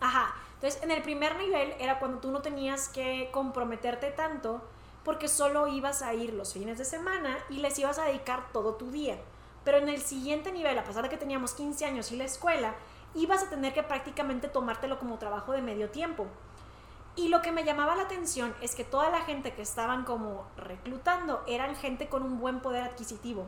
[0.00, 0.34] Ajá.
[0.54, 4.60] Entonces, en el primer nivel era cuando tú no tenías que comprometerte tanto
[5.04, 8.74] porque solo ibas a ir los fines de semana y les ibas a dedicar todo
[8.74, 9.18] tu día.
[9.64, 12.74] Pero en el siguiente nivel, a pesar de que teníamos 15 años y la escuela,
[13.14, 16.26] ibas a tener que prácticamente tomártelo como trabajo de medio tiempo.
[17.16, 20.46] Y lo que me llamaba la atención es que toda la gente que estaban como
[20.56, 23.46] reclutando eran gente con un buen poder adquisitivo.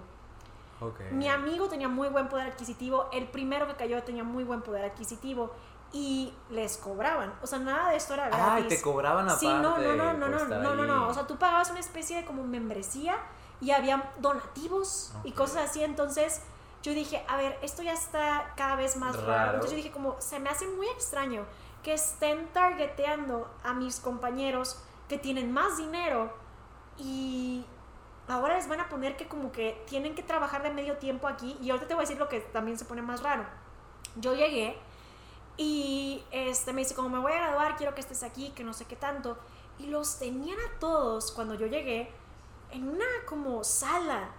[1.13, 4.85] Mi amigo tenía muy buen poder adquisitivo, el primero que cayó tenía muy buen poder
[4.85, 5.53] adquisitivo
[5.93, 7.35] y les cobraban.
[7.43, 8.47] O sea, nada de esto era gratis.
[8.47, 9.41] Ay, te cobraban aparte.
[9.41, 11.09] Sí, no, no, no, no, no, no, no, no.
[11.09, 13.17] O sea, tú pagabas una especie de como membresía
[13.61, 15.37] y había donativos y Ok.
[15.37, 15.83] cosas así.
[15.83, 16.41] Entonces
[16.83, 19.27] yo dije, a ver, esto ya está cada vez más raro.
[19.27, 19.53] Raro.
[19.55, 21.45] Entonces yo dije, como, se me hace muy extraño
[21.83, 26.33] que estén targeteando a mis compañeros que tienen más dinero
[26.97, 27.65] y
[28.29, 31.57] ahora les van a poner que como que tienen que trabajar de medio tiempo aquí.
[31.61, 33.45] Y ahorita te voy a decir lo que también se pone más raro.
[34.17, 34.77] Yo llegué y
[36.53, 38.85] este, me dice, como me voy a graduar, quiero que estés aquí, que no sé
[38.85, 39.37] qué tanto.
[39.79, 42.11] Y los tenían a todos cuando yo llegué
[42.71, 44.31] en una como sala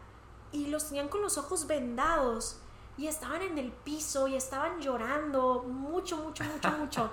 [0.52, 2.58] y los tenían con los ojos vendados
[2.98, 7.12] y estaban en el piso y estaban llorando mucho, mucho, mucho, mucho.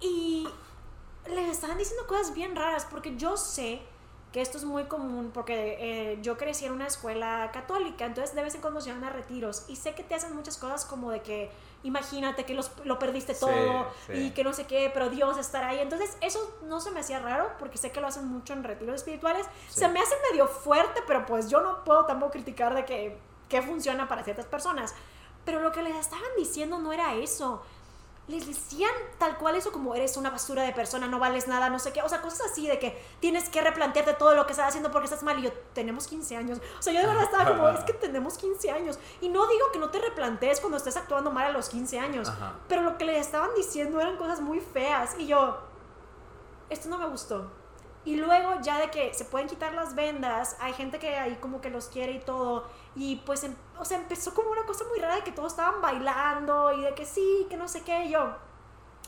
[0.00, 0.46] Y
[1.26, 3.82] les estaban diciendo cosas bien raras porque yo sé
[4.36, 8.42] que esto es muy común porque eh, yo crecí en una escuela católica, entonces de
[8.42, 11.10] vez en cuando se van a retiros y sé que te hacen muchas cosas como
[11.10, 11.50] de que
[11.84, 14.12] imagínate que los, lo perdiste Sí, todo sí.
[14.12, 15.78] y que no sé qué, pero Dios estará ahí.
[15.78, 18.96] Entonces eso no se me hacía raro porque sé que lo hacen mucho en retiros
[18.96, 19.46] espirituales.
[19.70, 19.80] Sí.
[19.80, 23.18] Se me hace medio fuerte, pero pues yo no puedo tampoco criticar de que,
[23.48, 24.94] que funciona para ciertas personas.
[25.46, 27.62] Pero lo que les estaban diciendo no era eso.
[28.28, 31.78] Les decían tal cual eso como eres una basura de persona, no vales nada, no
[31.78, 32.02] sé qué.
[32.02, 35.04] O sea, cosas así de que tienes que replantearte todo lo que estás haciendo porque
[35.04, 35.38] estás mal.
[35.38, 36.60] Y yo, tenemos 15 años.
[36.78, 38.98] O sea, yo de verdad estaba como, es que tenemos 15 años.
[39.20, 42.28] Y no digo que no te replantees cuando estés actuando mal a los 15 años.
[42.28, 42.54] Ajá.
[42.68, 45.14] Pero lo que le estaban diciendo eran cosas muy feas.
[45.18, 45.58] Y yo,
[46.68, 47.50] esto no me gustó.
[48.06, 51.60] Y luego ya de que se pueden quitar las vendas, hay gente que ahí como
[51.60, 52.64] que los quiere y todo.
[52.96, 55.80] Y pues, em- o sea, empezó como una cosa muy rara de que todos estaban
[55.82, 58.06] bailando y de que sí, que no sé qué.
[58.06, 58.32] Y yo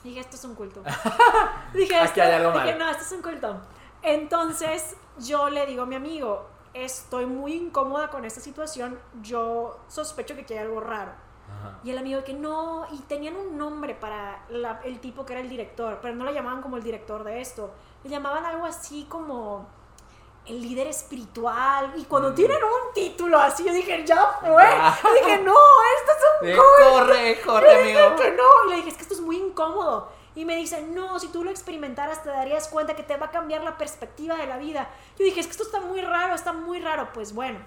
[0.04, 0.82] dije, esto es un culto.
[1.72, 2.78] dije, Aquí esto, hay algo dije, mal.
[2.78, 3.56] no, esto es un culto.
[4.02, 10.34] Entonces yo le digo a mi amigo, estoy muy incómoda con esta situación, yo sospecho
[10.34, 11.12] que aquí hay algo raro.
[11.50, 11.78] Ajá.
[11.82, 15.40] Y el amigo que no, y tenían un nombre para la- el tipo que era
[15.42, 17.70] el director, pero no lo llamaban como el director de esto,
[18.04, 19.66] le llamaban algo así como
[20.48, 21.92] el líder espiritual.
[21.96, 22.34] Y cuando Mm.
[22.34, 24.64] tienen un título así, yo dije, ya fue.
[25.04, 25.54] Yo dije, no,
[25.98, 26.90] esto es un Eh, culto".
[26.92, 28.22] corre, corre, Le dije amigo.
[28.22, 28.44] que no.
[28.66, 30.10] Y le dije, es que esto es muy incómodo.
[30.34, 33.30] Y me dice, no, si tú lo experimentaras te darías cuenta que te va a
[33.30, 34.88] cambiar la perspectiva de la vida.
[35.18, 37.08] Yo dije, es que esto está muy raro, está muy raro.
[37.12, 37.58] Pues bueno,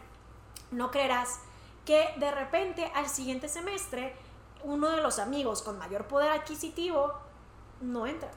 [0.72, 1.40] no creerás
[1.86, 4.16] que de repente al siguiente semestre
[4.64, 7.12] uno de los amigos con mayor poder adquisitivo
[7.82, 8.30] no entra.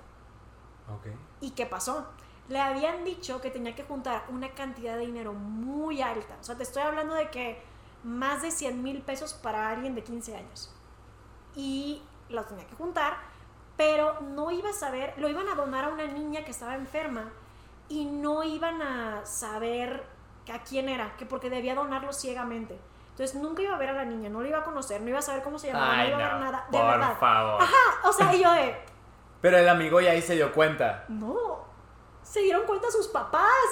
[0.88, 1.06] Ok.
[1.40, 2.06] ¿Y qué pasó?
[2.48, 6.36] Le habían dicho que tenía que juntar una cantidad de dinero muy alta.
[6.40, 7.62] O sea, te estoy hablando de que
[8.02, 10.74] más de 100 mil pesos para alguien de 15 años.
[11.56, 13.16] Y los tenía que juntar,
[13.76, 17.30] pero no iba a saber, lo iban a donar a una niña que estaba enferma
[17.88, 20.04] y no iban a saber
[20.52, 22.78] a quién era, que porque debía donarlo ciegamente.
[23.10, 25.20] Entonces nunca iba a ver a la niña, no la iba a conocer, no iba
[25.20, 27.18] a saber cómo se llamaba, no Ay, iba a ver no, nada, de por verdad.
[27.18, 27.62] favor.
[27.62, 28.76] Ajá, o sea, y yo de,
[29.40, 31.04] Pero el amigo ya ahí se dio cuenta.
[31.08, 31.72] no,
[32.24, 33.64] se dieron cuenta sus papás.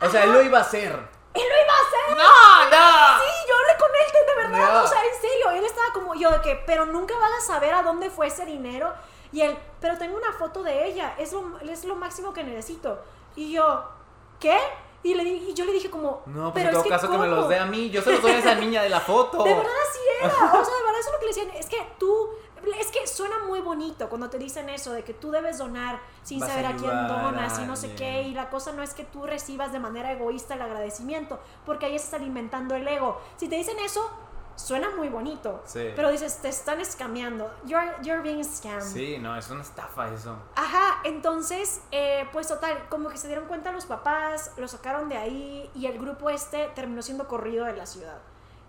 [0.00, 0.90] O sea, él lo iba a hacer.
[1.34, 2.16] ¡Él lo iba a hacer!
[2.16, 3.22] ¡No, no!
[3.22, 4.84] Sí, yo hablé con él, de, verdad, No.
[4.84, 7.74] o sea, en serio, él estaba como yo de que, pero nunca van a saber
[7.74, 8.92] a dónde fue ese dinero.
[9.30, 12.98] Y él, pero tengo una foto de ella, es lo, es lo máximo que necesito.
[13.36, 13.84] Y yo,
[14.40, 14.58] ¿qué?
[15.02, 17.06] Y, le, y yo le dije como, No, pues pero en todo es que caso
[17.06, 17.36] que me ¿cómo?
[17.42, 17.90] los dé a mí.
[17.90, 19.42] Yo se los doy a esa niña de la foto.
[19.44, 20.28] De verdad así era.
[20.34, 21.50] O sea, de verdad eso es lo que le decían.
[21.54, 22.30] Es que tú.
[22.80, 26.40] Es que suena muy bonito cuando te dicen eso de que tú debes donar sin
[26.40, 28.22] Vas saber a quién ayudar a donas y no sé qué.
[28.22, 31.96] Y la cosa no es que tú recibas de manera egoísta el agradecimiento, porque ahí
[31.96, 33.20] estás alimentando el ego.
[33.36, 34.10] Si te dicen eso,
[34.58, 35.62] suena muy bonito.
[35.64, 35.90] Sí.
[35.94, 37.50] Pero dices, te están escameando.
[37.64, 38.82] You're, you're being scammed.
[38.82, 40.36] Sí, no, es una estafa eso.
[40.54, 45.16] Ajá, entonces, eh, pues total, como que se dieron cuenta los papás, lo sacaron de
[45.16, 48.18] ahí y el grupo este terminó siendo corrido de la ciudad.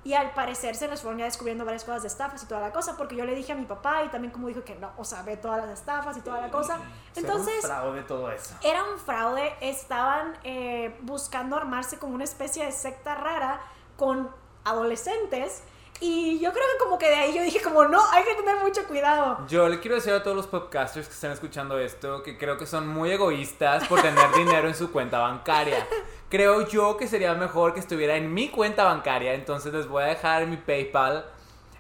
[0.04, 2.72] Y al parecer se les fueron ya descubriendo varias cosas de estafas y toda la
[2.72, 5.04] cosa, porque yo le dije a mi papá y también como dijo que no, o
[5.04, 6.80] sea, ve todas las estafas y toda la cosa.
[7.16, 8.56] Entonces, Ser un fraude todo eso.
[8.64, 13.60] era un fraude, estaban eh, buscando armarse como una especie de secta rara
[13.98, 14.30] con
[14.64, 15.64] adolescentes
[16.02, 18.58] y yo creo que como que de ahí yo dije como no, hay que tener
[18.58, 19.46] mucho cuidado.
[19.48, 22.66] Yo le quiero decir a todos los podcasters que están escuchando esto que creo que
[22.66, 25.86] son muy egoístas por tener dinero en su cuenta bancaria.
[26.30, 30.08] Creo yo que sería mejor que estuviera en mi cuenta bancaria, entonces les voy a
[30.08, 31.26] dejar mi PayPal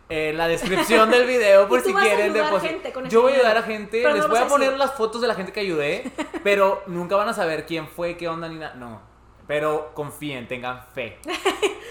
[0.09, 3.07] en la descripción del video por si quieren depositar.
[3.07, 5.35] Yo voy a ayudar a gente, pero les voy a poner las fotos de la
[5.35, 6.11] gente que ayudé,
[6.43, 8.73] pero nunca van a saber quién fue, qué onda ni nada.
[8.73, 9.08] No.
[9.49, 11.19] Pero confíen, tengan fe.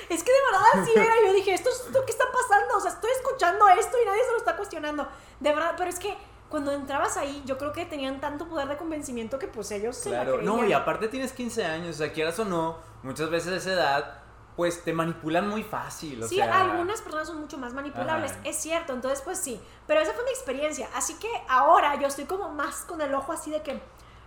[0.09, 1.15] Es que de verdad así era.
[1.27, 2.77] Yo dije, ¿esto, esto qué está pasando?
[2.77, 5.07] O sea, estoy escuchando esto y nadie se lo está cuestionando.
[5.39, 6.17] De verdad, pero es que
[6.49, 10.11] cuando entrabas ahí, yo creo que tenían tanto poder de convencimiento que pues ellos se
[10.11, 13.53] la Claro, no, y aparte tienes 15 años, o sea, quieras o no, muchas veces
[13.53, 14.23] a esa edad,
[14.57, 16.61] pues te manipulan muy fácil, o Sí, sea...
[16.63, 18.41] algunas personas son mucho más manipulables, Ajá.
[18.45, 22.25] es cierto, entonces pues sí, pero esa fue mi experiencia, así que ahora yo estoy
[22.25, 23.83] como más con el ojo así de que,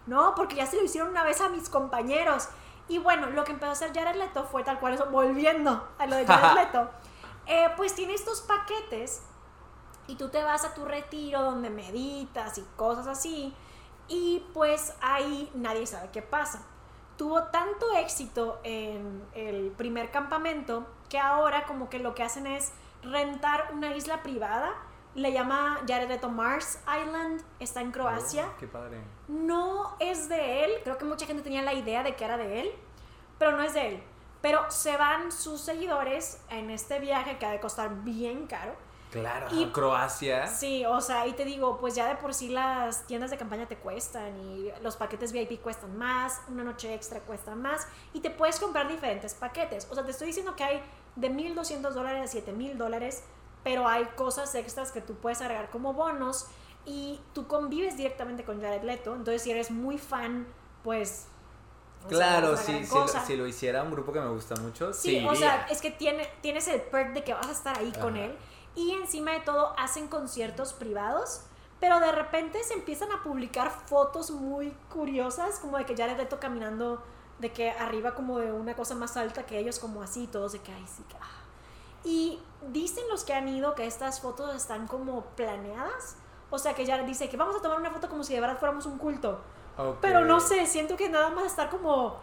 [0.05, 2.49] no, porque ya se lo hicieron una vez a mis compañeros.
[2.87, 6.05] Y bueno, lo que empezó a hacer Jared Leto fue tal cual eso, volviendo a
[6.05, 6.89] lo de Jared Leto,
[7.47, 9.23] eh, pues tiene estos paquetes
[10.07, 13.53] y tú te vas a tu retiro donde meditas y cosas así,
[14.07, 16.61] y pues ahí nadie sabe qué pasa.
[17.17, 22.73] Tuvo tanto éxito en el primer campamento que ahora como que lo que hacen es
[23.03, 24.73] rentar una isla privada,
[25.15, 28.47] le llama Jared Mars Island, está en Croacia.
[28.53, 28.97] Oh, qué padre.
[29.27, 32.61] No es de él, creo que mucha gente tenía la idea de que era de
[32.61, 32.71] él,
[33.37, 34.03] pero no es de él.
[34.41, 38.73] Pero se van sus seguidores en este viaje que ha de costar bien caro.
[39.11, 40.47] Claro, Y- Croacia.
[40.47, 43.67] Sí, o sea, y te digo, pues ya de por sí las tiendas de campaña
[43.67, 48.29] te cuestan y los paquetes VIP cuestan más, una noche extra cuesta más y te
[48.29, 49.85] puedes comprar diferentes paquetes.
[49.91, 50.81] O sea, te estoy diciendo que hay
[51.17, 53.25] de 1.200 dólares a 7.000 dólares,
[53.63, 56.47] pero hay cosas extras que tú puedes agregar como bonos
[56.85, 59.15] y tú convives directamente con Jared Leto.
[59.15, 60.47] Entonces, si eres muy fan,
[60.83, 61.27] pues...
[62.09, 65.27] sea, Claro, si, lo, si lo hiciera un grupo que me gusta mucho, Sí, sí,
[65.27, 68.17] o sea, es que tiene, tienes el perk de que vas a estar ahí con
[68.17, 68.35] él.
[68.73, 71.43] Y encima de todo, hacen conciertos privados.
[71.79, 76.39] Pero de repente se empiezan a publicar fotos muy curiosas, como de que Jared Leto
[76.39, 77.03] caminando
[77.39, 80.59] de que arriba como de una cosa más alta que ellos, como así, todos de
[80.59, 81.17] que, ay, sí, que...
[81.19, 81.41] ah".
[82.03, 82.39] Y
[82.69, 86.15] dicen los que han ido que estas fotos están como planeadas.
[86.49, 88.57] O sea, que Jared dice que vamos a tomar una foto como si de verdad
[88.59, 89.39] fuéramos un culto.
[90.01, 92.17] Pero no sé, siento que nada más estar como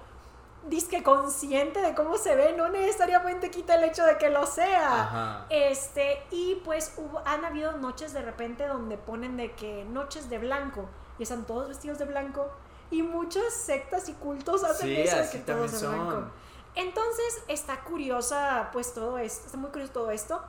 [0.68, 5.02] disque consciente de cómo se ve, no necesariamente quita el hecho de que lo sea.
[5.02, 5.46] Ajá.
[5.48, 10.38] Este, y pues hubo- han habido noches de repente donde ponen de que noches de
[10.38, 10.84] blanco
[11.18, 12.48] y están todos vestidos de blanco
[12.90, 16.30] y muchas sectas y cultos hacen Sí, eso de que todos de también blanco.
[16.78, 20.40] Entonces está curiosa pues todo esto, está muy curioso todo esto.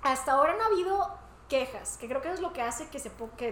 [0.00, 1.10] Hasta ahora no ha habido
[1.50, 3.10] quejas, que creo que es lo que hace que, se,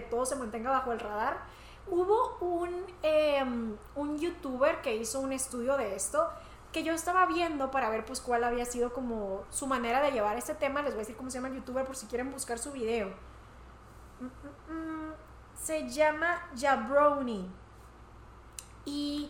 [0.09, 1.37] todo se mantenga bajo el radar.
[1.85, 2.71] Hubo un,
[3.03, 6.27] em, un youtuber que hizo un estudio de esto
[6.71, 10.35] que yo estaba viendo para ver pues cuál había sido como su manera de llevar
[10.35, 10.81] este tema.
[10.81, 13.09] Les voy a decir cómo se llama el youtuber por si quieren buscar su video.
[14.19, 15.13] Mm, mm, mm.
[15.53, 17.51] Se llama Jabroni.
[18.85, 19.29] Y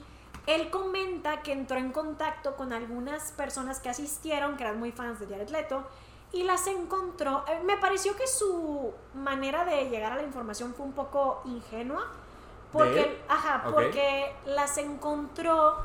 [0.56, 5.20] él comenta que entró en contacto con algunas personas que asistieron, que eran muy fans
[5.20, 5.84] de Jared Leto,
[6.32, 7.44] y las encontró.
[7.48, 12.06] eh, Me pareció que su manera de llegar a la información fue un poco ingenua,
[12.72, 15.78] porque, ajá, porque las encontró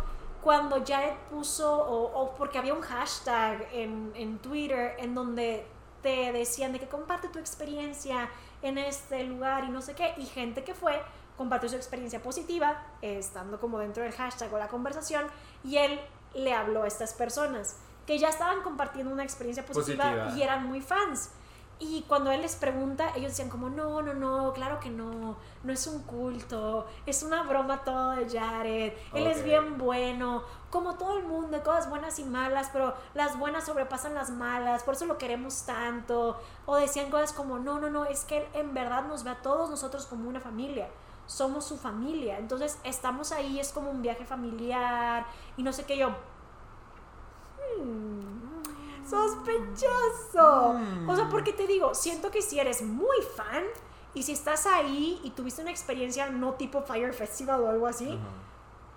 [0.42, 5.66] cuando Jared puso, o, o porque había un hashtag en, en Twitter en donde
[6.02, 8.28] te decían de que comparte tu experiencia
[8.60, 11.00] en este lugar y no sé qué, y gente que fue
[11.36, 15.26] compartió su experiencia positiva, estando como dentro del hashtag o la conversación,
[15.62, 16.00] y él
[16.34, 17.76] le habló a estas personas
[18.06, 20.36] que ya estaban compartiendo una experiencia positiva, Positiva.
[20.36, 21.30] y eran muy fans.
[21.80, 25.72] Y cuando él les pregunta, ellos decían como, no, no, no, claro que no, no
[25.72, 29.44] es un culto, es una broma todo de Jared, él es Ok.
[29.44, 34.30] bien bueno, como todo el mundo, cosas buenas y malas, pero las buenas sobrepasan las
[34.30, 36.40] malas, por eso lo queremos tanto.
[36.64, 39.42] O decían cosas como, no, no, no, es que él en verdad nos ve a
[39.42, 40.88] todos nosotros como una familia,
[41.26, 45.96] somos su familia, entonces estamos ahí, es como un viaje familiar y no sé qué
[45.98, 46.10] yo.
[47.78, 48.62] "Hmm,
[49.08, 50.74] sospechoso.
[50.74, 51.08] Mm.
[51.08, 53.64] O sea, porque te digo, siento que si eres muy fan
[54.14, 58.18] y si estás ahí y tuviste una experiencia no tipo Fire Festival o algo así.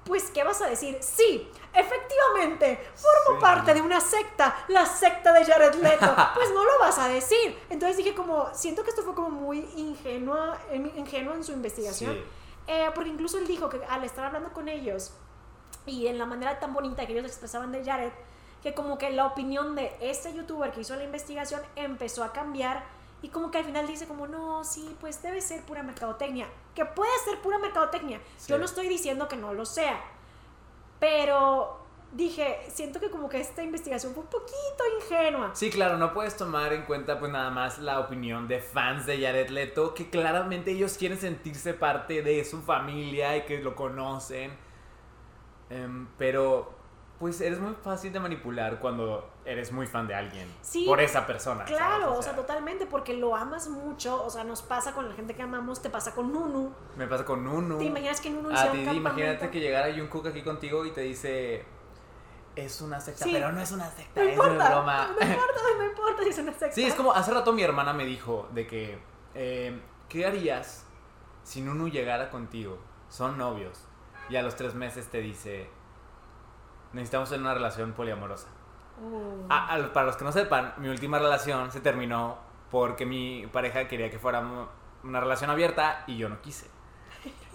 [0.07, 0.97] Pues ¿qué vas a decir?
[1.01, 3.41] Sí, efectivamente, formo Sí.
[3.41, 6.15] parte de una secta, la secta de Jared Leto.
[6.33, 7.57] Pues no lo vas a decir.
[7.69, 12.13] Entonces dije como, siento que esto fue como muy ingenua, em, ingenuo en su investigación.
[12.15, 12.23] Sí.
[12.67, 15.13] Eh, porque incluso él dijo que al estar hablando con ellos
[15.85, 18.11] y en la manera tan bonita que ellos expresaban de Jared,
[18.61, 22.83] que como que la opinión de este youtuber que hizo la investigación empezó a cambiar
[23.21, 26.47] y como que al final dice como, no, sí, pues debe ser pura mercadotecnia.
[26.75, 28.21] Que puede ser pura mercadotecnia.
[28.37, 28.51] Sí.
[28.51, 29.99] Yo no estoy diciendo que no lo sea.
[30.99, 35.51] Pero dije, siento que como que esta investigación fue un poquito ingenua.
[35.53, 39.19] Sí, claro, no puedes tomar en cuenta pues nada más la opinión de fans de
[39.21, 44.51] Jared Leto, que claramente ellos quieren sentirse parte de su familia y que lo conocen.
[45.69, 46.73] Em, pero
[47.19, 50.47] pues eres muy fácil de manipular cuando eres muy fan de alguien.
[50.61, 51.63] Sí, por esa persona.
[51.65, 52.19] Claro, ¿sabes?
[52.19, 55.41] o sea, totalmente, porque lo amas mucho, o sea, nos pasa con la gente que
[55.41, 56.71] amamos, te pasa con Nunu.
[56.97, 57.77] Me pasa con Nunu.
[57.77, 59.09] ¿Te imaginas que Nunu A hiciera ti, un campamento?
[59.09, 61.65] imagínate que llegara Jungkook aquí contigo y te dice...
[62.55, 63.31] es una secta, Sí.
[63.33, 65.07] pero no es una secta, No es una importa, broma.
[65.07, 66.71] no importa, no importa si es una secta.
[66.75, 68.99] Sí, es como hace rato mi hermana me dijo de que,
[69.33, 69.79] eh,
[70.09, 70.85] ¿qué harías
[71.43, 72.77] si Nunu llegara contigo?
[73.09, 73.81] Son novios
[74.29, 75.69] y a los tres meses te dice,
[76.91, 78.49] necesitamos tener una relación poliamorosa.
[78.99, 79.45] Uh.
[79.49, 82.37] A- a- para los que no sepan, mi última relación se terminó
[82.71, 84.43] porque mi pareja quería que fuera
[85.03, 86.67] una relación abierta y yo no quise.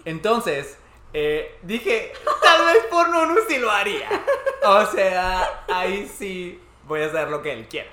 [0.05, 0.77] Entonces,
[1.13, 4.09] eh, dije, tal vez por Nunu sí lo haría.
[4.65, 7.89] O sea, ahí sí voy a hacer lo que él quiera.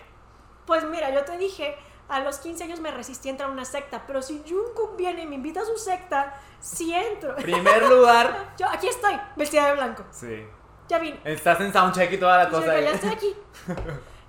[0.66, 1.76] Pues mira, yo te dije,
[2.09, 5.22] a los 15 años me resistí a entrar a una secta, pero si Jungkook viene
[5.22, 7.36] y me invita a su secta, sí entro.
[7.36, 10.05] Primer lugar, Yo aquí estoy, vestida de blanco.
[10.11, 10.46] sí.
[10.91, 11.20] Ya.
[11.24, 12.80] Estás en soundcheck y toda la cosa.
[12.80, 13.34] ya estoy aquí.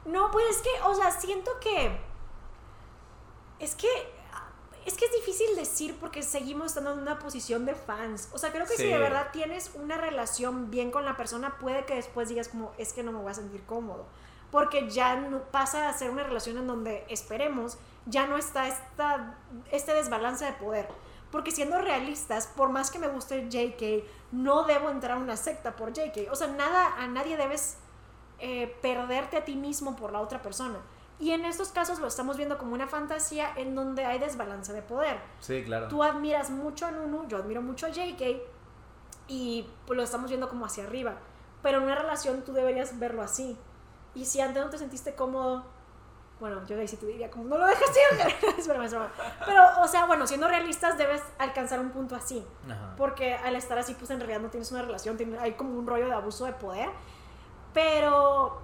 [0.03, 1.91] No, pues es que, o sea, siento que.
[3.59, 3.87] Es que.
[4.83, 8.29] Es que es difícil decir porque seguimos estando en una posición de fans.
[8.33, 11.85] O sea, creo que si de verdad tienes una relación bien con la persona, puede
[11.85, 14.07] que después digas como, es que no me voy a sentir cómodo.
[14.49, 19.35] Porque ya no pasa a ser una relación en donde, esperemos, ya no está esta,
[19.71, 20.87] este desbalance de poder.
[21.31, 25.75] Porque siendo realistas, por más que me guste JK, no debo entrar a una secta
[25.75, 26.31] por JK.
[26.31, 27.77] O sea, nada, a nadie debes
[28.39, 30.79] eh, perderte a ti mismo por la otra persona.
[31.19, 34.81] Y en estos casos lo estamos viendo como una fantasía en donde hay desbalance de
[34.81, 35.19] poder.
[35.39, 35.87] Sí, claro.
[35.87, 38.41] Tú admiras mucho a Nunu, yo admiro mucho a JK
[39.27, 41.15] y pues, lo estamos viendo como hacia arriba.
[41.61, 43.55] Pero en una relación tú deberías verlo así.
[44.15, 45.63] Y si antes no te sentiste cómodo,
[46.41, 48.49] bueno, yo ahí sí te diría como, no lo dejes ir.
[48.59, 49.09] es broma, es broma.
[49.45, 52.45] Pero, o sea, bueno, siendo realistas debes alcanzar un punto así.
[52.65, 52.95] Ajá.
[52.97, 56.07] Porque al estar así, pues en realidad no tienes una relación, hay como un rollo
[56.07, 56.89] de abuso de poder.
[57.73, 58.59] Pero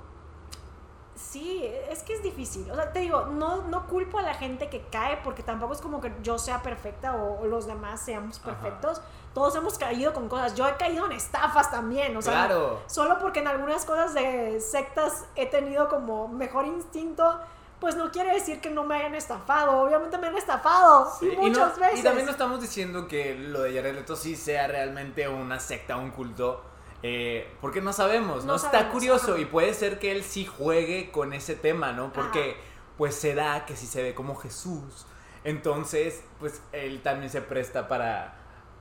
[1.16, 2.70] sí, es que es difícil.
[2.72, 5.82] O sea, te digo, no, no culpo a la gente que cae porque tampoco es
[5.82, 8.46] como que yo sea perfecta o, o los demás seamos Ajá.
[8.52, 9.02] perfectos.
[9.34, 10.56] Todos hemos caído con cosas.
[10.56, 12.16] Yo he caído en estafas también.
[12.18, 12.82] O sea, Claro.
[12.88, 17.40] solo porque en algunas cosas de sectas he tenido como mejor instinto.
[17.80, 19.82] Pues no quiere decir que no me hayan estafado.
[19.82, 21.12] Obviamente me han estafado.
[21.20, 22.00] Sí, y y, no- muchas veces.
[22.00, 25.98] y también no estamos diciendo que lo de Jared Leto sí sea realmente una secta,
[25.98, 26.64] un culto.
[27.04, 28.54] eh, porque no sabemos, ¿no?
[28.54, 29.40] No Está curioso ajá.
[29.42, 32.12] y puede ser que él sí juegue con ese tema, ¿no?
[32.12, 32.58] Porque
[32.98, 35.06] pues se da que si se ve como Jesús.
[35.44, 38.34] Entonces, pues él también se presta para...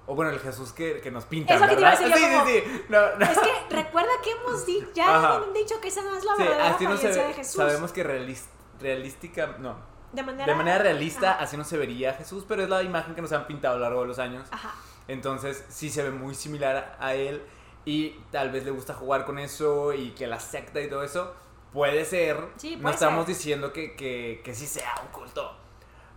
[0.07, 2.07] O bueno, el Jesús que, que nos pinta, Es lo que te iba a ¿verdad?
[2.09, 2.85] decir, yo sí, como- sí, sí.
[2.89, 3.25] No, no.
[3.27, 5.37] Es que recuerda que hemos dicho, ya Ajá.
[5.37, 7.29] han dicho que esa no es la Sí, verdadera no se apariencia ve.
[7.29, 7.55] de Jesús.
[7.57, 8.45] Sabemos que realis-
[8.81, 9.77] realística, no,
[10.13, 11.45] de manera, de manera realista, Ajá.
[11.45, 13.85] así no se vería Jesús, pero es la imagen que nos han pintado a lo
[13.85, 14.47] largo de los años.
[14.51, 14.75] Ajá.
[15.09, 17.43] Entonces sí se ve muy similar a él
[17.85, 21.33] y tal vez le gusta jugar con eso y que la secta y todo eso
[21.73, 22.37] puede ser.
[22.57, 23.35] Sí, no puede estamos ser.
[23.37, 25.57] diciendo que, que, que sí sea un culto.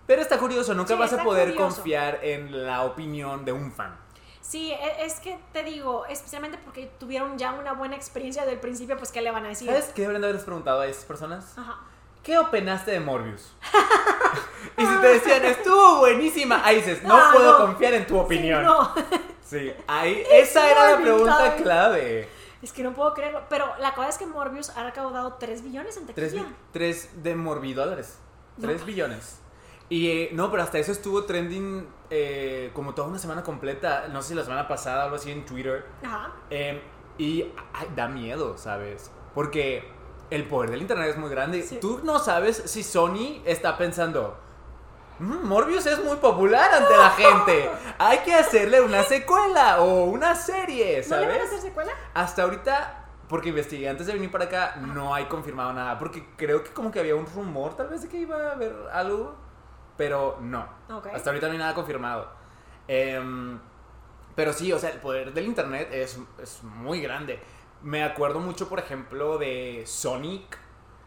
[0.07, 1.76] Pero está curioso, nunca Sí, vas a poder curioso.
[1.76, 3.95] confiar en la opinión de un fan.
[4.41, 8.60] Sí, e- es que te digo, especialmente porque tuvieron ya una buena experiencia desde el
[8.60, 9.68] principio, pues ¿qué le van a decir?
[9.68, 11.55] ¿Sabes qué deberían de haberles preguntado a esas personas?
[11.55, 11.78] Ajá.
[12.24, 13.54] ¿Qué opinaste de Morbius?
[14.78, 17.66] y si te decían, estuvo buenísima, ahí dices, no Ah, puedo no.
[17.66, 18.64] confiar en tu opinión.
[18.64, 18.94] No,
[19.46, 22.30] Sí, ahí, esa era la pregunta clave.
[22.62, 23.42] es que no puedo creerlo.
[23.50, 26.44] Pero la cosa es que Morbius ha recaudado 3 billones en taquilla.
[26.44, 28.20] bi- tres de morbidólares.
[28.58, 28.68] No.
[28.68, 29.40] Tres billones.
[29.88, 34.08] Y eh, no, pero hasta eso estuvo trending eh, como toda una semana completa.
[34.10, 35.84] No sé si la semana pasada o algo así en Twitter.
[36.04, 36.32] Ajá.
[36.52, 36.80] Eh,
[37.18, 39.10] y ay, da miedo, ¿sabes?
[39.34, 39.90] Porque
[40.30, 41.62] el poder del internet es muy grande.
[41.64, 41.78] Sí.
[41.80, 44.38] Tú no sabes si Sony está pensando.
[45.20, 47.70] "Mm, Morbius es muy popular ante la gente.
[48.00, 51.28] Hay que hacerle una secuela o una serie, ¿No ¿sabes?
[51.28, 51.92] le van a hacer secuela?
[52.14, 55.98] Hasta ahorita, porque investigué antes de venir para acá, no hay confirmado nada.
[56.00, 58.74] Porque creo que como que había un rumor tal vez de que iba a haber
[58.94, 59.36] algo.
[59.98, 60.66] Pero no.
[60.90, 61.08] Ok.
[61.14, 62.30] Hasta ahorita no hay nada confirmado.
[62.88, 63.60] Em,
[64.36, 67.40] pero sí, o sea, el poder del internet es, es muy grande.
[67.82, 70.58] Me acuerdo mucho, por ejemplo, de Sonic.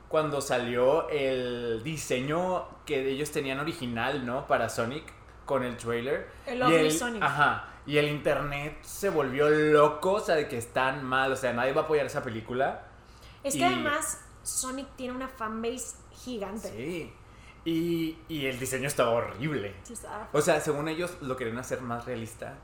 [0.09, 4.47] Cuando salió el diseño que ellos tenían original, ¿no?
[4.47, 5.05] Para Sonic
[5.47, 6.29] con el trailer.
[6.47, 7.23] El Y Ugly Sonic.
[7.23, 7.69] Ajá.
[7.87, 11.73] Y el internet se volvió loco, o sea, de que están mal, o sea, nadie
[11.73, 12.87] va a apoyar esa película.
[13.43, 16.69] Es que además Sonic tiene una fanbase gigante.
[16.69, 17.13] Sí.
[17.65, 19.75] Y, y el diseño estaba horrible.
[20.33, 22.59] O sea, según ellos lo querían hacer más realista,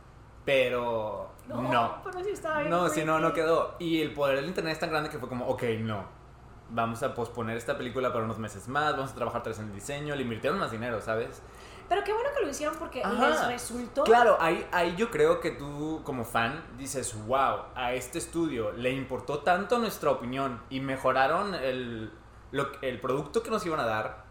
[0.48, 2.00] pero no.
[2.02, 3.74] Pero sí estaba bien No, si no, no quedó.
[3.78, 6.06] Y el poder del internet es tan grande que fue como, ok, no.
[6.70, 9.74] Vamos a posponer esta película para unos meses más, vamos a trabajar tres en el
[9.74, 11.42] diseño, le invirtieron más dinero, ¿sabes?
[11.88, 13.28] Pero qué bueno que lo hicieron porque Ajá.
[13.28, 14.04] les resultó.
[14.04, 18.90] Claro, ahí, ahí yo creo que tú como fan dices, wow, a este estudio le
[18.92, 22.10] importó tanto nuestra opinión y mejoraron el,
[22.52, 24.24] lo- el producto que nos iban a dar,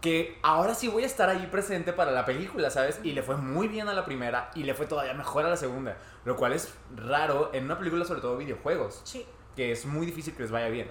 [0.00, 3.00] que ahora sí voy a estar ahí presente para la película, ¿sabes?
[3.02, 5.56] Y le fue muy bien a la primera y le fue todavía mejor a la
[5.56, 9.02] segunda, lo cual es raro en una película sobre todo videojuegos.
[9.04, 9.26] Sí.
[9.56, 10.90] que es muy difícil que les vaya bien.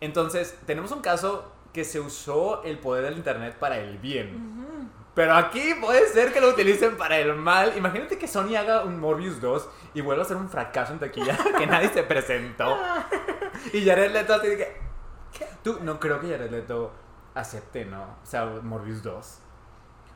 [0.00, 4.90] Entonces, tenemos un caso que se usó el poder del internet para el bien.
[5.14, 7.74] Pero aquí puede ser que lo utilicen para el mal.
[7.76, 11.36] Imagínate que Sony haga un Morbius 2 y vuelva a ser un fracaso en taquilla
[11.58, 12.76] que nadie se presentó.
[13.74, 14.74] Y Jared Leto te dice,
[15.62, 16.92] tú no creo que Jared Leto
[17.34, 18.02] acepte, ¿no?
[18.02, 19.38] O sea, Morbius 2.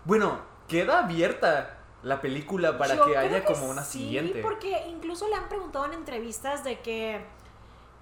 [0.05, 0.39] Bueno,
[0.69, 4.43] queda abierta la película para Yo que haya como una sí, siguiente.
[4.43, 7.25] porque incluso le han preguntado en entrevistas de que,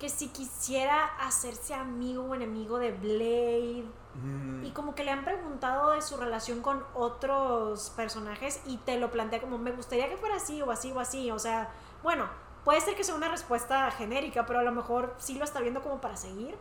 [0.00, 3.84] que si quisiera hacerse amigo o enemigo de Blade.
[4.14, 8.98] Mm, Y como que le han preguntado de su relación con otros personajes y te
[8.98, 11.30] lo plantea como, me gustaría que fuera así o así o así.
[11.30, 11.70] O sea,
[12.02, 12.26] bueno,
[12.64, 15.80] puede ser que sea una respuesta genérica, pero a lo mejor sí lo está viendo
[15.80, 16.56] como para seguir.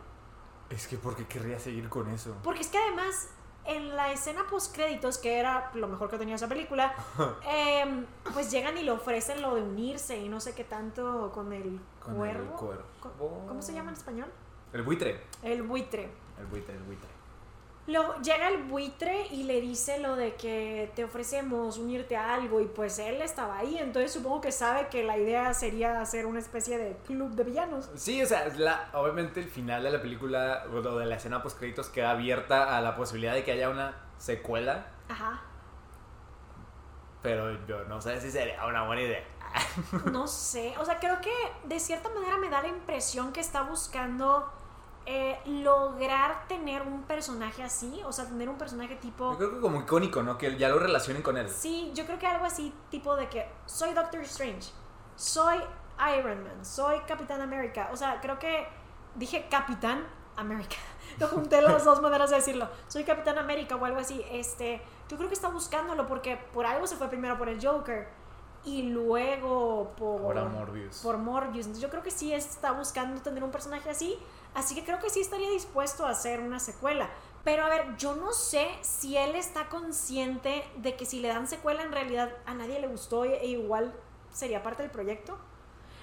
[0.72, 2.34] Es que ¿por qué querría seguir con eso?
[2.42, 3.28] Porque es que además,
[3.66, 6.94] en la escena post créditos, que era lo mejor que tenía esa película,
[7.46, 11.52] em, pues llegan y le ofrecen lo de unirse y no sé qué tanto con
[11.52, 12.42] el Con cuervo.
[12.42, 12.82] el cuervo.
[13.00, 14.28] Co- ¿Cómo se llama en español?
[14.72, 15.20] El buitre.
[15.42, 16.10] El buitre.
[16.38, 17.08] El buitre, el buitre.
[17.88, 22.60] Luego llega el buitre y le dice lo de que te ofrecemos unirte a algo
[22.60, 26.38] y pues él estaba ahí, entonces supongo que sabe que la idea sería hacer una
[26.38, 27.90] especie de club de villanos.
[27.96, 31.58] Sí, o sea, la, obviamente el final de la película o de la escena post
[31.58, 35.42] créditos queda abierta a la posibilidad de que haya una secuela, Ajá.
[37.20, 39.24] pero yo no sé si sería una buena idea.
[40.12, 43.62] No sé, o sea, creo que de cierta manera me da la impresión que está
[43.62, 44.50] buscando
[45.04, 49.36] eh, lograr tener un personaje así, o sea, tener un personaje Yo tipo...
[49.36, 50.38] creo que como icónico, ¿no?
[50.38, 51.48] Que ya lo relacionen con él.
[51.48, 54.70] Sí, yo creo que algo así, tipo de que soy Doctor Strange,
[55.16, 55.58] soy
[56.16, 58.66] Iron Man, soy Capitán América, o sea, creo que
[59.16, 60.76] dije Capitán América,
[61.18, 65.16] lo junté las dos maneras de decirlo, soy Capitán América o algo así, este, yo
[65.16, 68.08] creo que está buscándolo porque por algo se fue primero por el Joker
[68.64, 70.20] y luego por...
[70.20, 71.00] Ahora Morbius.
[71.02, 71.66] por Morbius.
[71.66, 74.18] Entonces yo creo que sí está buscando tener un personaje así.
[74.54, 77.08] Así que creo que sí estaría dispuesto a hacer una secuela.
[77.44, 81.48] Pero a ver, yo no sé si él está consciente de que si le dan
[81.48, 83.92] secuela en realidad a nadie le gustó e igual
[84.32, 85.38] sería parte del proyecto.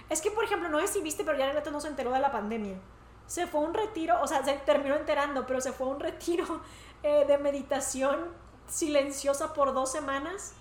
[0.10, 2.20] Es que, por ejemplo, no sé si viste, pero ya Leto no se enteró de
[2.20, 2.78] la pandemia.
[3.28, 6.00] Se fue a un retiro, o sea, se terminó enterando, pero se fue a un
[6.00, 6.62] retiro
[7.04, 8.34] eh, de meditación
[8.68, 10.54] silenciosa por dos semanas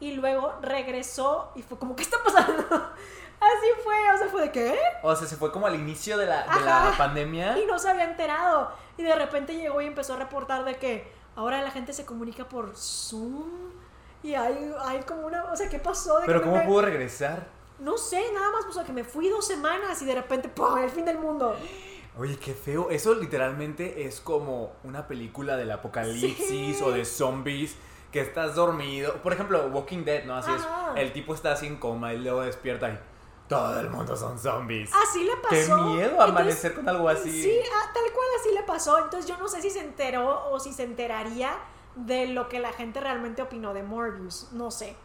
[0.00, 2.64] y luego regresó y fue como, ¿qué está pasando?
[3.40, 4.78] Así fue, o sea, fue de qué?
[5.02, 6.98] O sea, se fue como al inicio de la, de la Ajá.
[6.98, 7.58] pandemia.
[7.58, 8.72] Y no se había enterado.
[8.96, 12.48] Y de repente llegó y empezó a reportar de que ahora la gente se comunica
[12.48, 13.70] por Zoom.
[14.24, 15.44] Y hay, hay como una.
[15.52, 16.18] O sea, ¿qué pasó?
[16.20, 17.46] De Pero que ¿cómo me- pudo regresar?
[17.78, 20.76] No sé, nada más puso que me fui dos semanas y de repente, ¡pum!
[20.78, 21.54] El fin del mundo.
[22.18, 22.90] Oye, qué feo.
[22.90, 26.82] Eso literalmente es como una película del apocalipsis Sí.
[26.84, 27.76] o de zombies
[28.10, 29.14] que estás dormido.
[29.22, 30.34] Por ejemplo, Walking Dead, ¿no?
[30.34, 30.94] Así Ajá.
[30.96, 31.02] es.
[31.02, 32.98] El tipo está así en coma y luego despierta y
[33.48, 34.90] todo el mundo son zombies.
[34.94, 35.48] Así le pasó.
[35.50, 37.42] Qué miedo Entonces, amanecer con algo así.
[37.42, 38.98] Sí, ah, tal cual así le pasó.
[38.98, 41.56] Entonces yo no sé si se enteró o si se enteraría
[41.96, 44.52] de lo que la gente realmente opinó de Morbius.
[44.52, 44.96] No sé.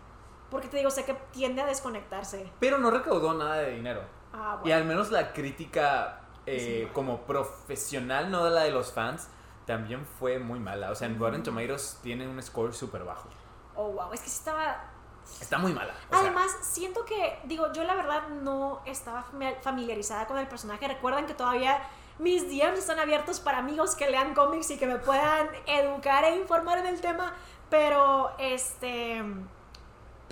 [0.52, 2.52] Porque te digo, sé que tiende a desconectarse.
[2.60, 4.02] Pero no recaudó nada de dinero.
[4.34, 4.76] Ah, Y bueno.
[4.76, 9.30] al menos la crítica eh, como profesional, no de la de los fans,
[9.66, 10.92] también fue muy mala.
[10.92, 13.30] O sea, en Rotten Tomatoes tiene un score súper bajo.
[13.76, 14.14] Oh, wow.
[14.14, 14.93] Es que sí estaba
[15.42, 15.94] Está muy mala.
[16.12, 20.88] Además, siento que, digo, yo la verdad no estaba fami- familiarizada con el personaje.
[20.88, 21.82] Recuerden que todavía
[22.20, 26.36] mis DMs están abiertos para amigos que lean cómics y que me puedan educar e
[26.38, 27.34] informar en el tema.
[27.70, 29.24] Pero, este.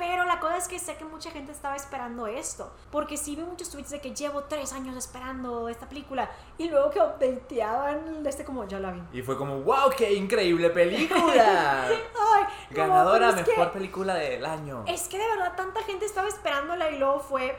[0.01, 2.73] Pero la cosa es que sé que mucha gente estaba esperando esto.
[2.91, 6.27] Porque sí vi muchos tweets de que llevo tres años esperando esta película.
[6.57, 9.03] Y luego que updateaban, este como, ya la vi.
[9.13, 11.85] Y fue como, wow, qué increíble película.
[11.87, 14.85] Ay, Ganadora que- mejor película del año.
[14.87, 17.55] Es que de verdad tanta gente estaba esperándola y luego fue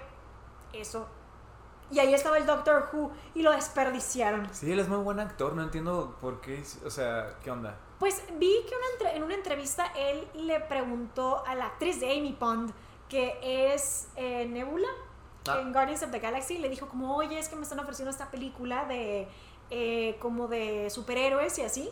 [0.72, 1.06] eso.
[1.92, 4.48] Y ahí estaba el Doctor Who y lo desperdiciaron.
[4.52, 7.76] Sí, él es muy buen actor, no entiendo por qué, o sea, ¿qué onda?
[8.02, 12.10] Pues vi que una entre- en una entrevista él le preguntó a la actriz de
[12.10, 12.72] Amy Pond,
[13.08, 13.38] que
[13.72, 14.88] es eh, Nebula,
[15.46, 15.60] Ah.
[15.60, 18.28] en Guardians of the Galaxy, le dijo como, oye, es que me están ofreciendo esta
[18.32, 19.28] película de
[19.70, 21.90] eh, como de superhéroes y así,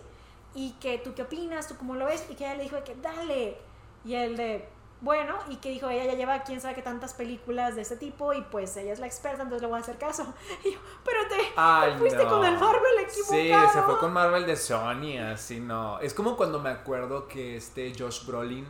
[0.53, 2.97] y que tú qué opinas, tú cómo lo ves, y que ella le dijo que
[2.97, 3.57] dale,
[4.05, 4.69] y él de,
[5.01, 8.35] bueno, y que dijo, ella ya lleva quién sabe qué tantas películas de este tipo,
[8.35, 10.33] y pues ella es la experta, entonces le voy a hacer caso.
[10.65, 12.31] Y yo, pero te, Ay, te fuiste no.
[12.31, 13.69] con el Marvel equivocado.
[13.71, 15.99] Sí, se fue con Marvel de Sony, así no.
[16.01, 18.67] Es como cuando me acuerdo que este Josh Brolin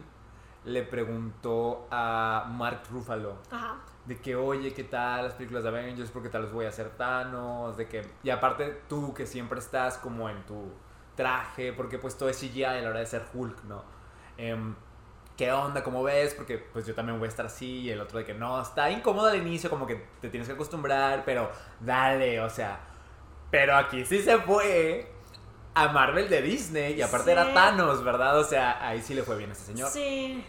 [0.64, 3.76] le preguntó a Mark Ruffalo Ajá.
[4.04, 6.10] de que, oye, ¿qué tal las películas de Avengers?
[6.10, 7.76] ¿Por qué tal los voy a hacer Thanos?
[7.76, 10.70] De que, y aparte tú que siempre estás como en tu
[11.16, 13.82] traje, porque pues todo es CGI a la hora de ser Hulk, ¿no?
[14.36, 14.74] Em,
[15.40, 15.82] ¿qué onda?
[15.82, 16.34] ¿Cómo ves?
[16.34, 18.90] Porque pues yo también voy a estar así y el otro de que no, está
[18.90, 22.78] incómodo al inicio, como que te tienes que acostumbrar, pero dale, o sea,
[23.50, 25.10] pero aquí sí se fue
[25.72, 27.30] a Marvel de Disney y aparte Sí.
[27.30, 28.38] era Thanos, ¿verdad?
[28.38, 29.88] O sea, ahí sí le fue bien a ese señor.
[29.88, 30.44] Sí.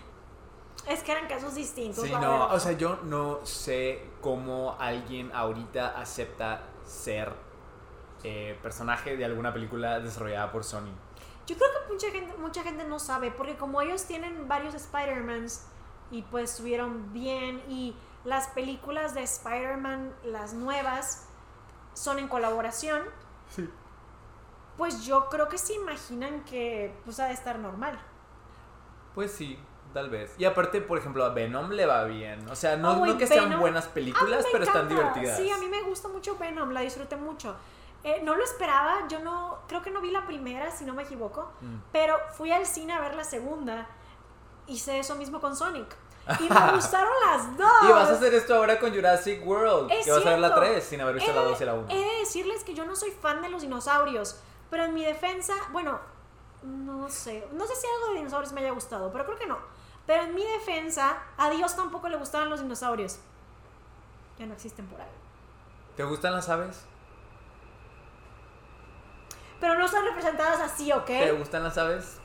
[0.85, 2.03] Es que eran casos distintos.
[2.03, 2.53] Sí, la no, verdad.
[2.55, 7.31] o sea, yo no sé cómo alguien ahorita acepta ser
[8.25, 10.91] eh, personaje de alguna película desarrollada por Sony.
[11.51, 15.65] Yo creo que mucha gente, mucha gente no sabe, porque como ellos tienen varios Spider-Mans
[16.09, 17.93] y pues estuvieron bien y
[18.23, 21.27] las películas de Spider-Man, las nuevas,
[21.93, 23.01] son en colaboración,
[23.49, 23.69] Sí.
[24.77, 27.99] pues yo creo que se imaginan que pues ha de estar normal.
[29.13, 29.59] Pues sí,
[29.93, 30.33] tal vez.
[30.37, 32.47] Y aparte, por ejemplo, a Venom le va bien.
[32.49, 35.35] O sea, no, Oh, no que sean buenas películas, pero están divertidas.
[35.37, 37.57] Sí, a mí me gusta mucho Venom, la disfruté mucho.
[38.03, 41.03] Eh, no lo esperaba, yo no, creo que no vi la primera, si no me
[41.03, 41.75] equivoco, Mm.
[41.91, 43.87] pero fui al cine a ver la segunda.
[44.67, 45.95] Hice eso mismo con Sonic.
[46.39, 47.71] Y me gustaron las dos.
[47.83, 49.91] Y vas a hacer esto ahora con Jurassic World.
[49.91, 50.61] Es que vas a ver la cierto.
[50.65, 51.85] 3 sin haber visto He la de- 2 y la 1.
[51.89, 54.39] He de decirles que yo no soy fan de los dinosaurios,
[54.69, 55.99] pero en mi defensa, bueno,
[56.63, 59.57] no sé, no sé si algo de dinosaurios me haya gustado, pero creo que no.
[60.07, 63.17] Pero en mi defensa, a Dios tampoco le gustaban los dinosaurios.
[64.39, 65.07] Ya no existen por ahí.
[65.95, 66.83] ¿Te gustan las aves?
[69.61, 71.05] Pero no están representadas así, ¿ok?
[71.05, 72.17] ¿Te gustan las aves?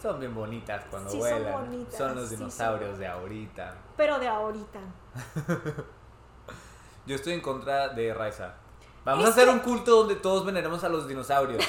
[0.00, 1.52] Son bien bonitas cuando Sí, son vuelan.
[1.52, 3.00] bonitas, Son los sí, dinosaurios son.
[3.00, 3.74] de ahorita.
[3.96, 4.78] Pero de ahorita.
[7.06, 8.54] Yo estoy en contra de Raiza.
[9.04, 11.62] Vamos a hacer un culto donde todos veneremos a los dinosaurios.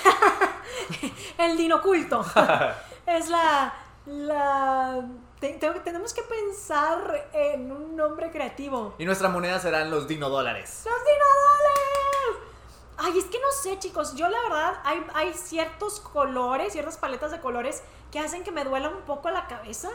[1.37, 2.23] El dinoculto.
[3.05, 3.73] es la.
[4.05, 5.01] la
[5.39, 8.95] te- tengo- tenemos que pensar en un nombre creativo.
[8.97, 10.83] y nuestra moneda serán los dinodólares.
[10.85, 12.54] ¡Los dinodólares!
[12.97, 14.15] Ay, es que no sé, chicos.
[14.15, 18.63] Yo, la verdad, hay, hay ciertos colores, ciertas paletas de colores que hacen que me
[18.63, 19.89] duela un poco la cabeza.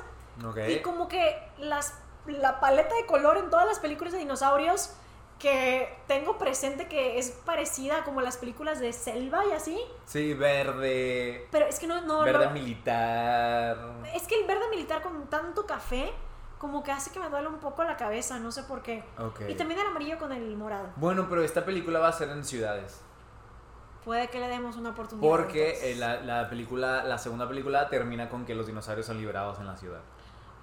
[0.47, 0.59] Ok.
[0.69, 1.95] Y como que las,
[2.27, 4.93] la paleta de color en todas las películas de dinosaurios
[5.39, 9.81] que tengo presente que es parecida como las películas de selva y así.
[10.05, 11.49] Sí, verde.
[11.51, 13.95] Pero es que no, no, verde no- militar.
[14.15, 16.13] Es que el verde militar con tanto café
[16.61, 19.03] como que hace que me duele un poco la cabeza, no sé por qué.
[19.19, 19.41] Ok.
[19.49, 20.91] Y también el amarillo con el morado.
[20.97, 23.01] Bueno, pero esta película va a ser en ciudades.
[24.05, 25.27] Puede que le demos una oportunidad.
[25.27, 29.59] Porque eh, la, la película, la segunda película termina con que los dinosaurios son liberados
[29.59, 30.01] en la ciudad.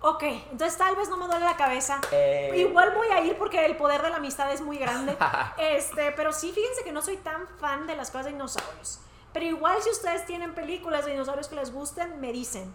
[0.02, 0.22] Ok,
[0.52, 2.00] entonces tal vez no me duele la cabeza.
[2.12, 5.18] Eh, Igual voy a ir porque el poder de la amistad es muy grande.
[5.58, 9.00] este, pero sí, fíjense que no soy tan fan de las cosas de dinosaurios.
[9.34, 12.72] Pero igual si ustedes tienen películas de dinosaurios que les gusten, me dicen.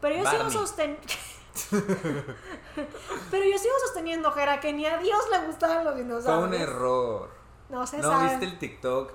[0.00, 0.52] Pero yo sigo Barney.
[0.52, 1.02] sosteniendo...
[3.30, 6.48] pero yo sigo sosteniendo, Jera, que ni a Dios le gustaban los Fue dinosaurios.
[6.48, 7.30] un error.
[7.68, 8.30] No se ¿No sabe.
[8.30, 9.12] viste el TikTok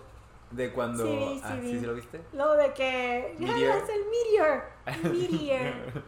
[0.52, 1.04] de cuando...
[1.04, 1.80] Sí, vi, sí ah, vi.
[1.80, 2.22] ¿sí, lo viste?
[2.34, 3.36] Lo de que...
[3.40, 3.78] Meteor.
[3.78, 4.64] es el meteor.
[4.86, 6.04] El meteor.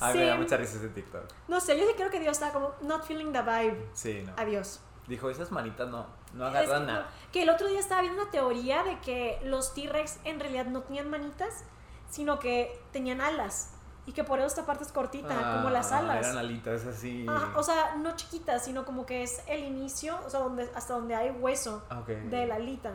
[0.00, 0.18] Ay, Sí.
[0.18, 1.24] me da mucha risa ese TikTok.
[1.48, 3.88] No sé, yo sí creo que Dios está como not feeling the vibe.
[3.92, 4.32] Sí, no.
[4.36, 4.80] Adiós.
[5.06, 7.10] Dijo, esas manitas no, no agarran nada.
[7.32, 10.82] que el otro día estaba viendo una teoría de que los T-Rex en realidad no
[10.82, 11.64] tenían manitas,
[12.08, 13.74] sino que tenían alas.
[14.04, 16.26] Y que por eso esta parte es cortita, como las Ah, alas.
[16.26, 17.24] Eran alitas así.
[17.28, 20.94] Ajá, o sea, no chiquitas, sino como que es el inicio, o sea, donde, hasta
[20.94, 22.90] donde hay hueso Ah, de la alita.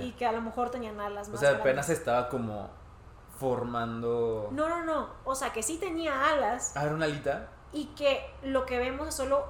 [0.00, 1.66] Y que a lo mejor tenían alas O más sea, grandes.
[1.66, 2.68] apenas estaba como
[3.38, 4.48] formando...
[4.52, 5.08] No, no, no.
[5.24, 7.48] O sea, que sí tenía alas Ah, era una alita.
[7.72, 9.46] y que lo que vemos es solo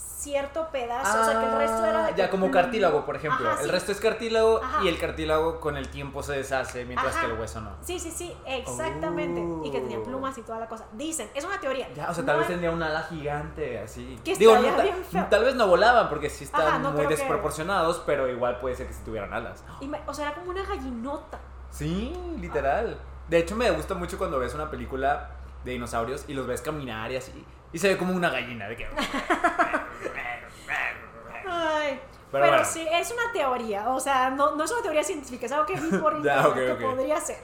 [0.00, 1.20] cierto pedazo.
[1.20, 2.02] o sea, que el resto era.
[2.06, 3.48] de Ah, Ya que- como cartílago, por ejemplo.
[3.50, 4.84] Ajá, el resto es cartílago Ajá.
[4.84, 7.26] y el cartílago con el tiempo se deshace, mientras Ajá.
[7.26, 7.70] que el hueso no.
[7.82, 9.40] Sí, sí, sí, exactamente.
[9.66, 10.02] Y que tenía Oh.
[10.02, 10.86] plumas y toda la cosa.
[10.92, 11.88] Dicen, es una teoría.
[11.94, 14.18] Ya, o sea, No tal vez hay- tendría un ala gigante, así.
[14.24, 15.26] Que Digo, no, bien feo.
[15.30, 18.86] tal vez no volaban porque sí están no muy que- desproporcionados, pero igual puede ser
[18.86, 19.64] que si tuvieran alas.
[19.82, 21.38] me- o sea, era como una gallinota.
[21.70, 22.98] Sí, literal.
[23.28, 25.30] De hecho, me gusta mucho cuando ves una película
[25.64, 27.44] de dinosaurios y los ves caminar y así.
[27.72, 28.86] Y se ve como una gallina de que...
[31.48, 32.00] Ay.
[32.30, 32.64] Pero Pero, bueno.
[32.64, 33.90] sí, es una teoría.
[33.90, 36.54] O sea, no, no es una teoría científica, es algo que vi por internet ok,
[36.54, 37.38] que podría ser.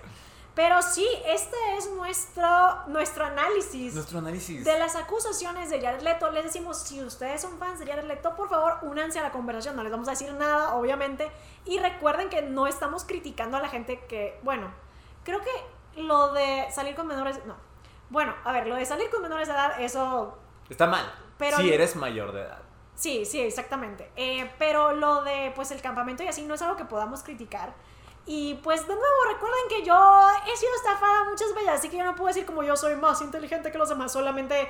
[0.55, 3.95] Pero sí, este es nuestro, nuestro análisis.
[3.95, 4.65] Nuestro análisis.
[4.65, 8.35] De las acusaciones de Jared Leto, les decimos, si ustedes son fans de Jared Leto,
[8.35, 11.31] por favor, únanse a la conversación, no les vamos a decir nada, obviamente,
[11.67, 14.73] y recuerden que no estamos criticando a la gente que, bueno,
[15.25, 17.55] creo que lo de salir con menores, no,
[18.11, 20.39] bueno, a ver, lo de salir con menores de edad, eso,
[20.69, 21.05] Está mal.
[21.39, 22.59] Pero- si eres mayor de edad.
[22.95, 26.77] sí, sí, exactamente, Eh, pero lo de, pues, el campamento y así no es algo
[26.77, 27.73] que podamos criticar.
[28.29, 29.95] Y pues de nuevo, recuerden que yo
[30.53, 33.21] he sido estafada muchas veces, así que yo no puedo decir como yo soy más
[33.23, 34.69] inteligente que los demás, solamente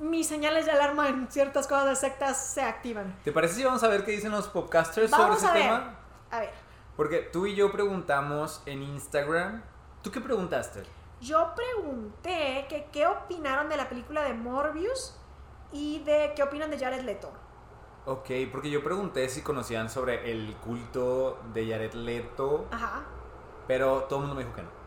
[0.00, 3.16] mis señales de alarma en ciertas cosas de sectas se activan.
[3.22, 5.62] ¿Te parece si vamos a ver qué dicen los podcasters sobre Vamos ese a ver.
[5.62, 5.94] tema?
[6.32, 6.50] A ver,
[6.96, 9.62] Porque tú y yo preguntamos en Instagram.
[10.02, 10.82] ¿Tú qué preguntaste?
[11.22, 15.16] Yo pregunté que qué opinaron de la película de Morbius
[15.72, 17.30] y de qué opinan de Jared Leto.
[18.04, 23.02] Ok, porque yo pregunté si conocían sobre el culto de Jared Leto, Ajá.
[23.68, 24.82] pero todo el mundo me dijo que no.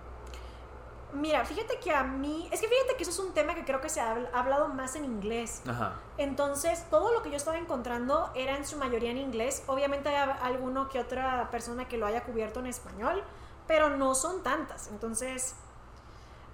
[1.13, 3.79] Mira, fíjate que a mí, es que fíjate que eso es un tema que creo
[3.79, 5.61] que se ha habl- ha hablado más en inglés.
[5.65, 5.93] Ajá.
[6.17, 9.63] Entonces, todo lo que yo estaba encontrando era en su mayoría en inglés.
[9.67, 13.23] Obviamente hay alguno que otra persona que lo haya cubierto en español,
[13.65, 14.89] pero no son tantas.
[14.89, 15.55] Entonces,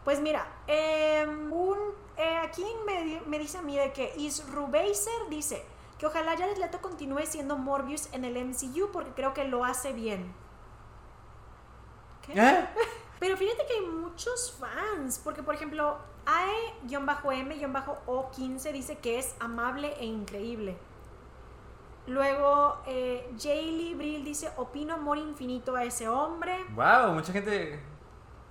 [0.04, 1.78] pues mira, eh, un,
[2.18, 5.64] eh, aquí me, me dice a mí de que Isrubaser dice
[5.97, 9.93] que ojalá Jared Leto continúe siendo Morbius en el MCU porque creo que lo hace
[9.93, 10.34] bien.
[12.26, 12.34] ¿Qué?
[12.36, 12.68] ¿Eh?
[13.20, 20.06] Pero fíjate que hay muchos fans, porque por ejemplo, AE-M-O15 dice que es amable e
[20.06, 20.76] increíble.
[22.08, 26.66] Luego, eh, Jaylee Brill dice, opino amor infinito a ese hombre.
[26.74, 27.91] Wow, mucha gente.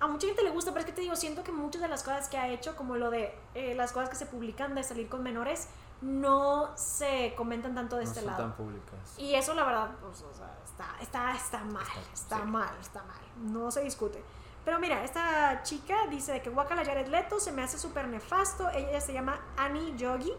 [0.01, 2.03] A mucha gente le gusta, pero es que te digo, siento que muchas de las
[2.03, 5.07] cosas que ha hecho, como lo de eh, las cosas que se publican de salir
[5.07, 5.67] con menores,
[6.01, 8.43] no se comentan tanto de no este son lado.
[8.43, 8.99] tan públicas.
[9.17, 12.43] Y eso la verdad, pues, o sea, está, está, está mal, Está- está, sí.
[12.47, 13.19] mal, está mal,
[13.53, 14.23] no se discute.
[14.65, 18.69] Pero mira, esta chica dice de que Wakala Jared Leto se me hace súper nefasto,
[18.71, 20.33] ella se llama Annie Yogi,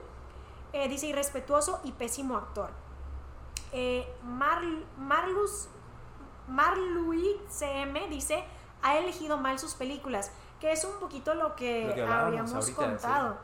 [0.74, 2.70] Eh, dice irrespetuoso y pésimo actor.
[3.72, 4.62] Eh, Mar,
[4.96, 5.68] Marlus,
[6.48, 8.42] Marlui CM dice,
[8.82, 13.38] ha elegido mal sus películas, que es un poquito lo que, Lo que ahorita, contado.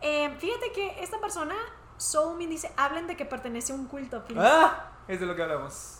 [0.00, 1.54] Eh, fíjate que esta persona,
[1.96, 4.24] Soumi, dice, hablen de que pertenece a un culto.
[4.24, 4.40] please".
[4.44, 4.90] ¡Ah!
[5.08, 5.96] Es de lo que hablamos.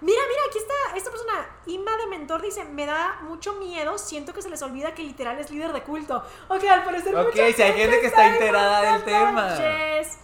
[0.00, 1.32] Mira, mira, aquí está esta persona,
[1.66, 5.38] Inma de Mentor, dice, me da mucho miedo, siento que se les olvida que literal
[5.38, 6.24] es líder de culto.
[6.48, 9.30] Ok, al parecer Ok, si hay gente que está enterada del tema.
[9.32, 10.18] manches.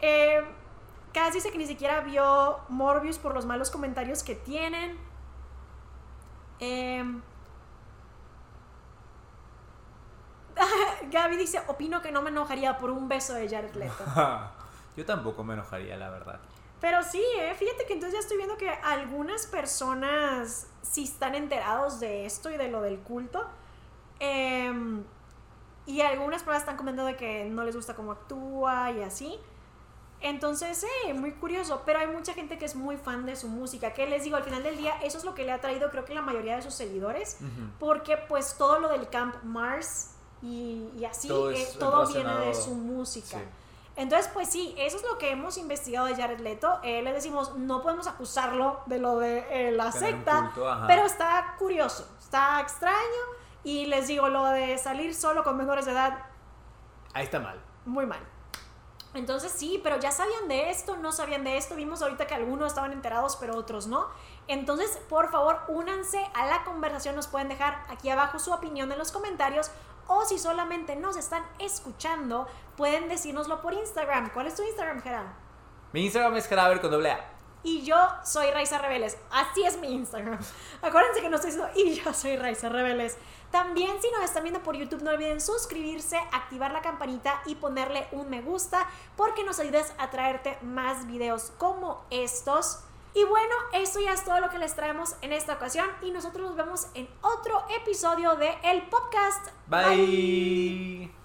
[0.00, 0.44] Eh,
[1.14, 4.98] Cass dice que ni siquiera vio Morbius por los malos comentarios que tienen.
[6.60, 7.22] Em,
[11.10, 14.04] Gaby dice, opino que no me enojaría por un beso de Jared Leto.
[14.96, 16.40] Yo tampoco me enojaría, la verdad.
[16.80, 22.00] Pero sí, eh, fíjate que entonces ya estoy viendo que algunas personas sí están enterados
[22.00, 23.46] de esto y de lo del culto.
[24.18, 25.02] Em,
[25.86, 29.38] y algunas personas están comentando de que no les gusta cómo actúa y así.
[30.20, 31.82] Entonces, eh, muy curioso.
[31.84, 33.92] Pero hay mucha gente que es muy fan de su música.
[33.92, 36.04] Que les digo, al final del día, eso es lo que le ha traído, creo
[36.04, 37.38] que la mayoría de sus seguidores.
[37.78, 40.12] Porque, pues, todo lo del Camp Mars
[40.42, 43.38] y, y así, Todo eh, todo viene de su música.
[43.38, 43.44] Sí.
[43.96, 46.80] Entonces, pues sí, eso es lo que hemos investigado de Jared Leto.
[46.82, 51.06] Eh, le decimos, no podemos acusarlo de lo de eh, la Tener secta, culto, pero
[51.06, 52.96] está curioso, está extraño.
[53.64, 56.18] Y les digo, lo de salir solo con menores de edad,
[57.14, 57.58] Ahí está mal.
[57.86, 58.20] muy mal.
[59.16, 61.74] Entonces sí, pero ya sabían de esto, no sabían de esto.
[61.74, 64.06] Vimos ahorita que algunos estaban enterados, pero otros no.
[64.48, 67.16] Entonces, por favor, únanse a la conversación.
[67.16, 69.70] Nos pueden dejar aquí abajo su opinión en los comentarios.
[70.08, 72.46] O si solamente nos están escuchando,
[72.76, 74.30] pueden decírnoslo por Instagram.
[74.30, 75.26] ¿Cuál es tu Instagram, Gerard?
[75.92, 77.35] Mi Instagram es Jaraber con.
[77.66, 79.18] Y yo soy Raiza Rebeles.
[79.28, 80.38] Así es mi Instagram.
[80.82, 83.18] Acuérdense que no estoy diciendo y yo soy Raiza Rebeles.
[83.50, 88.06] También si nos están viendo por YouTube no olviden suscribirse, activar la campanita y ponerle
[88.12, 92.84] un me gusta porque nos ayudas a traerte más videos como estos.
[93.14, 96.46] Y bueno, eso ya es todo lo que les traemos en esta ocasión y nosotros
[96.46, 99.48] nos vemos en otro episodio de El Podcast.
[99.66, 101.15] Bye.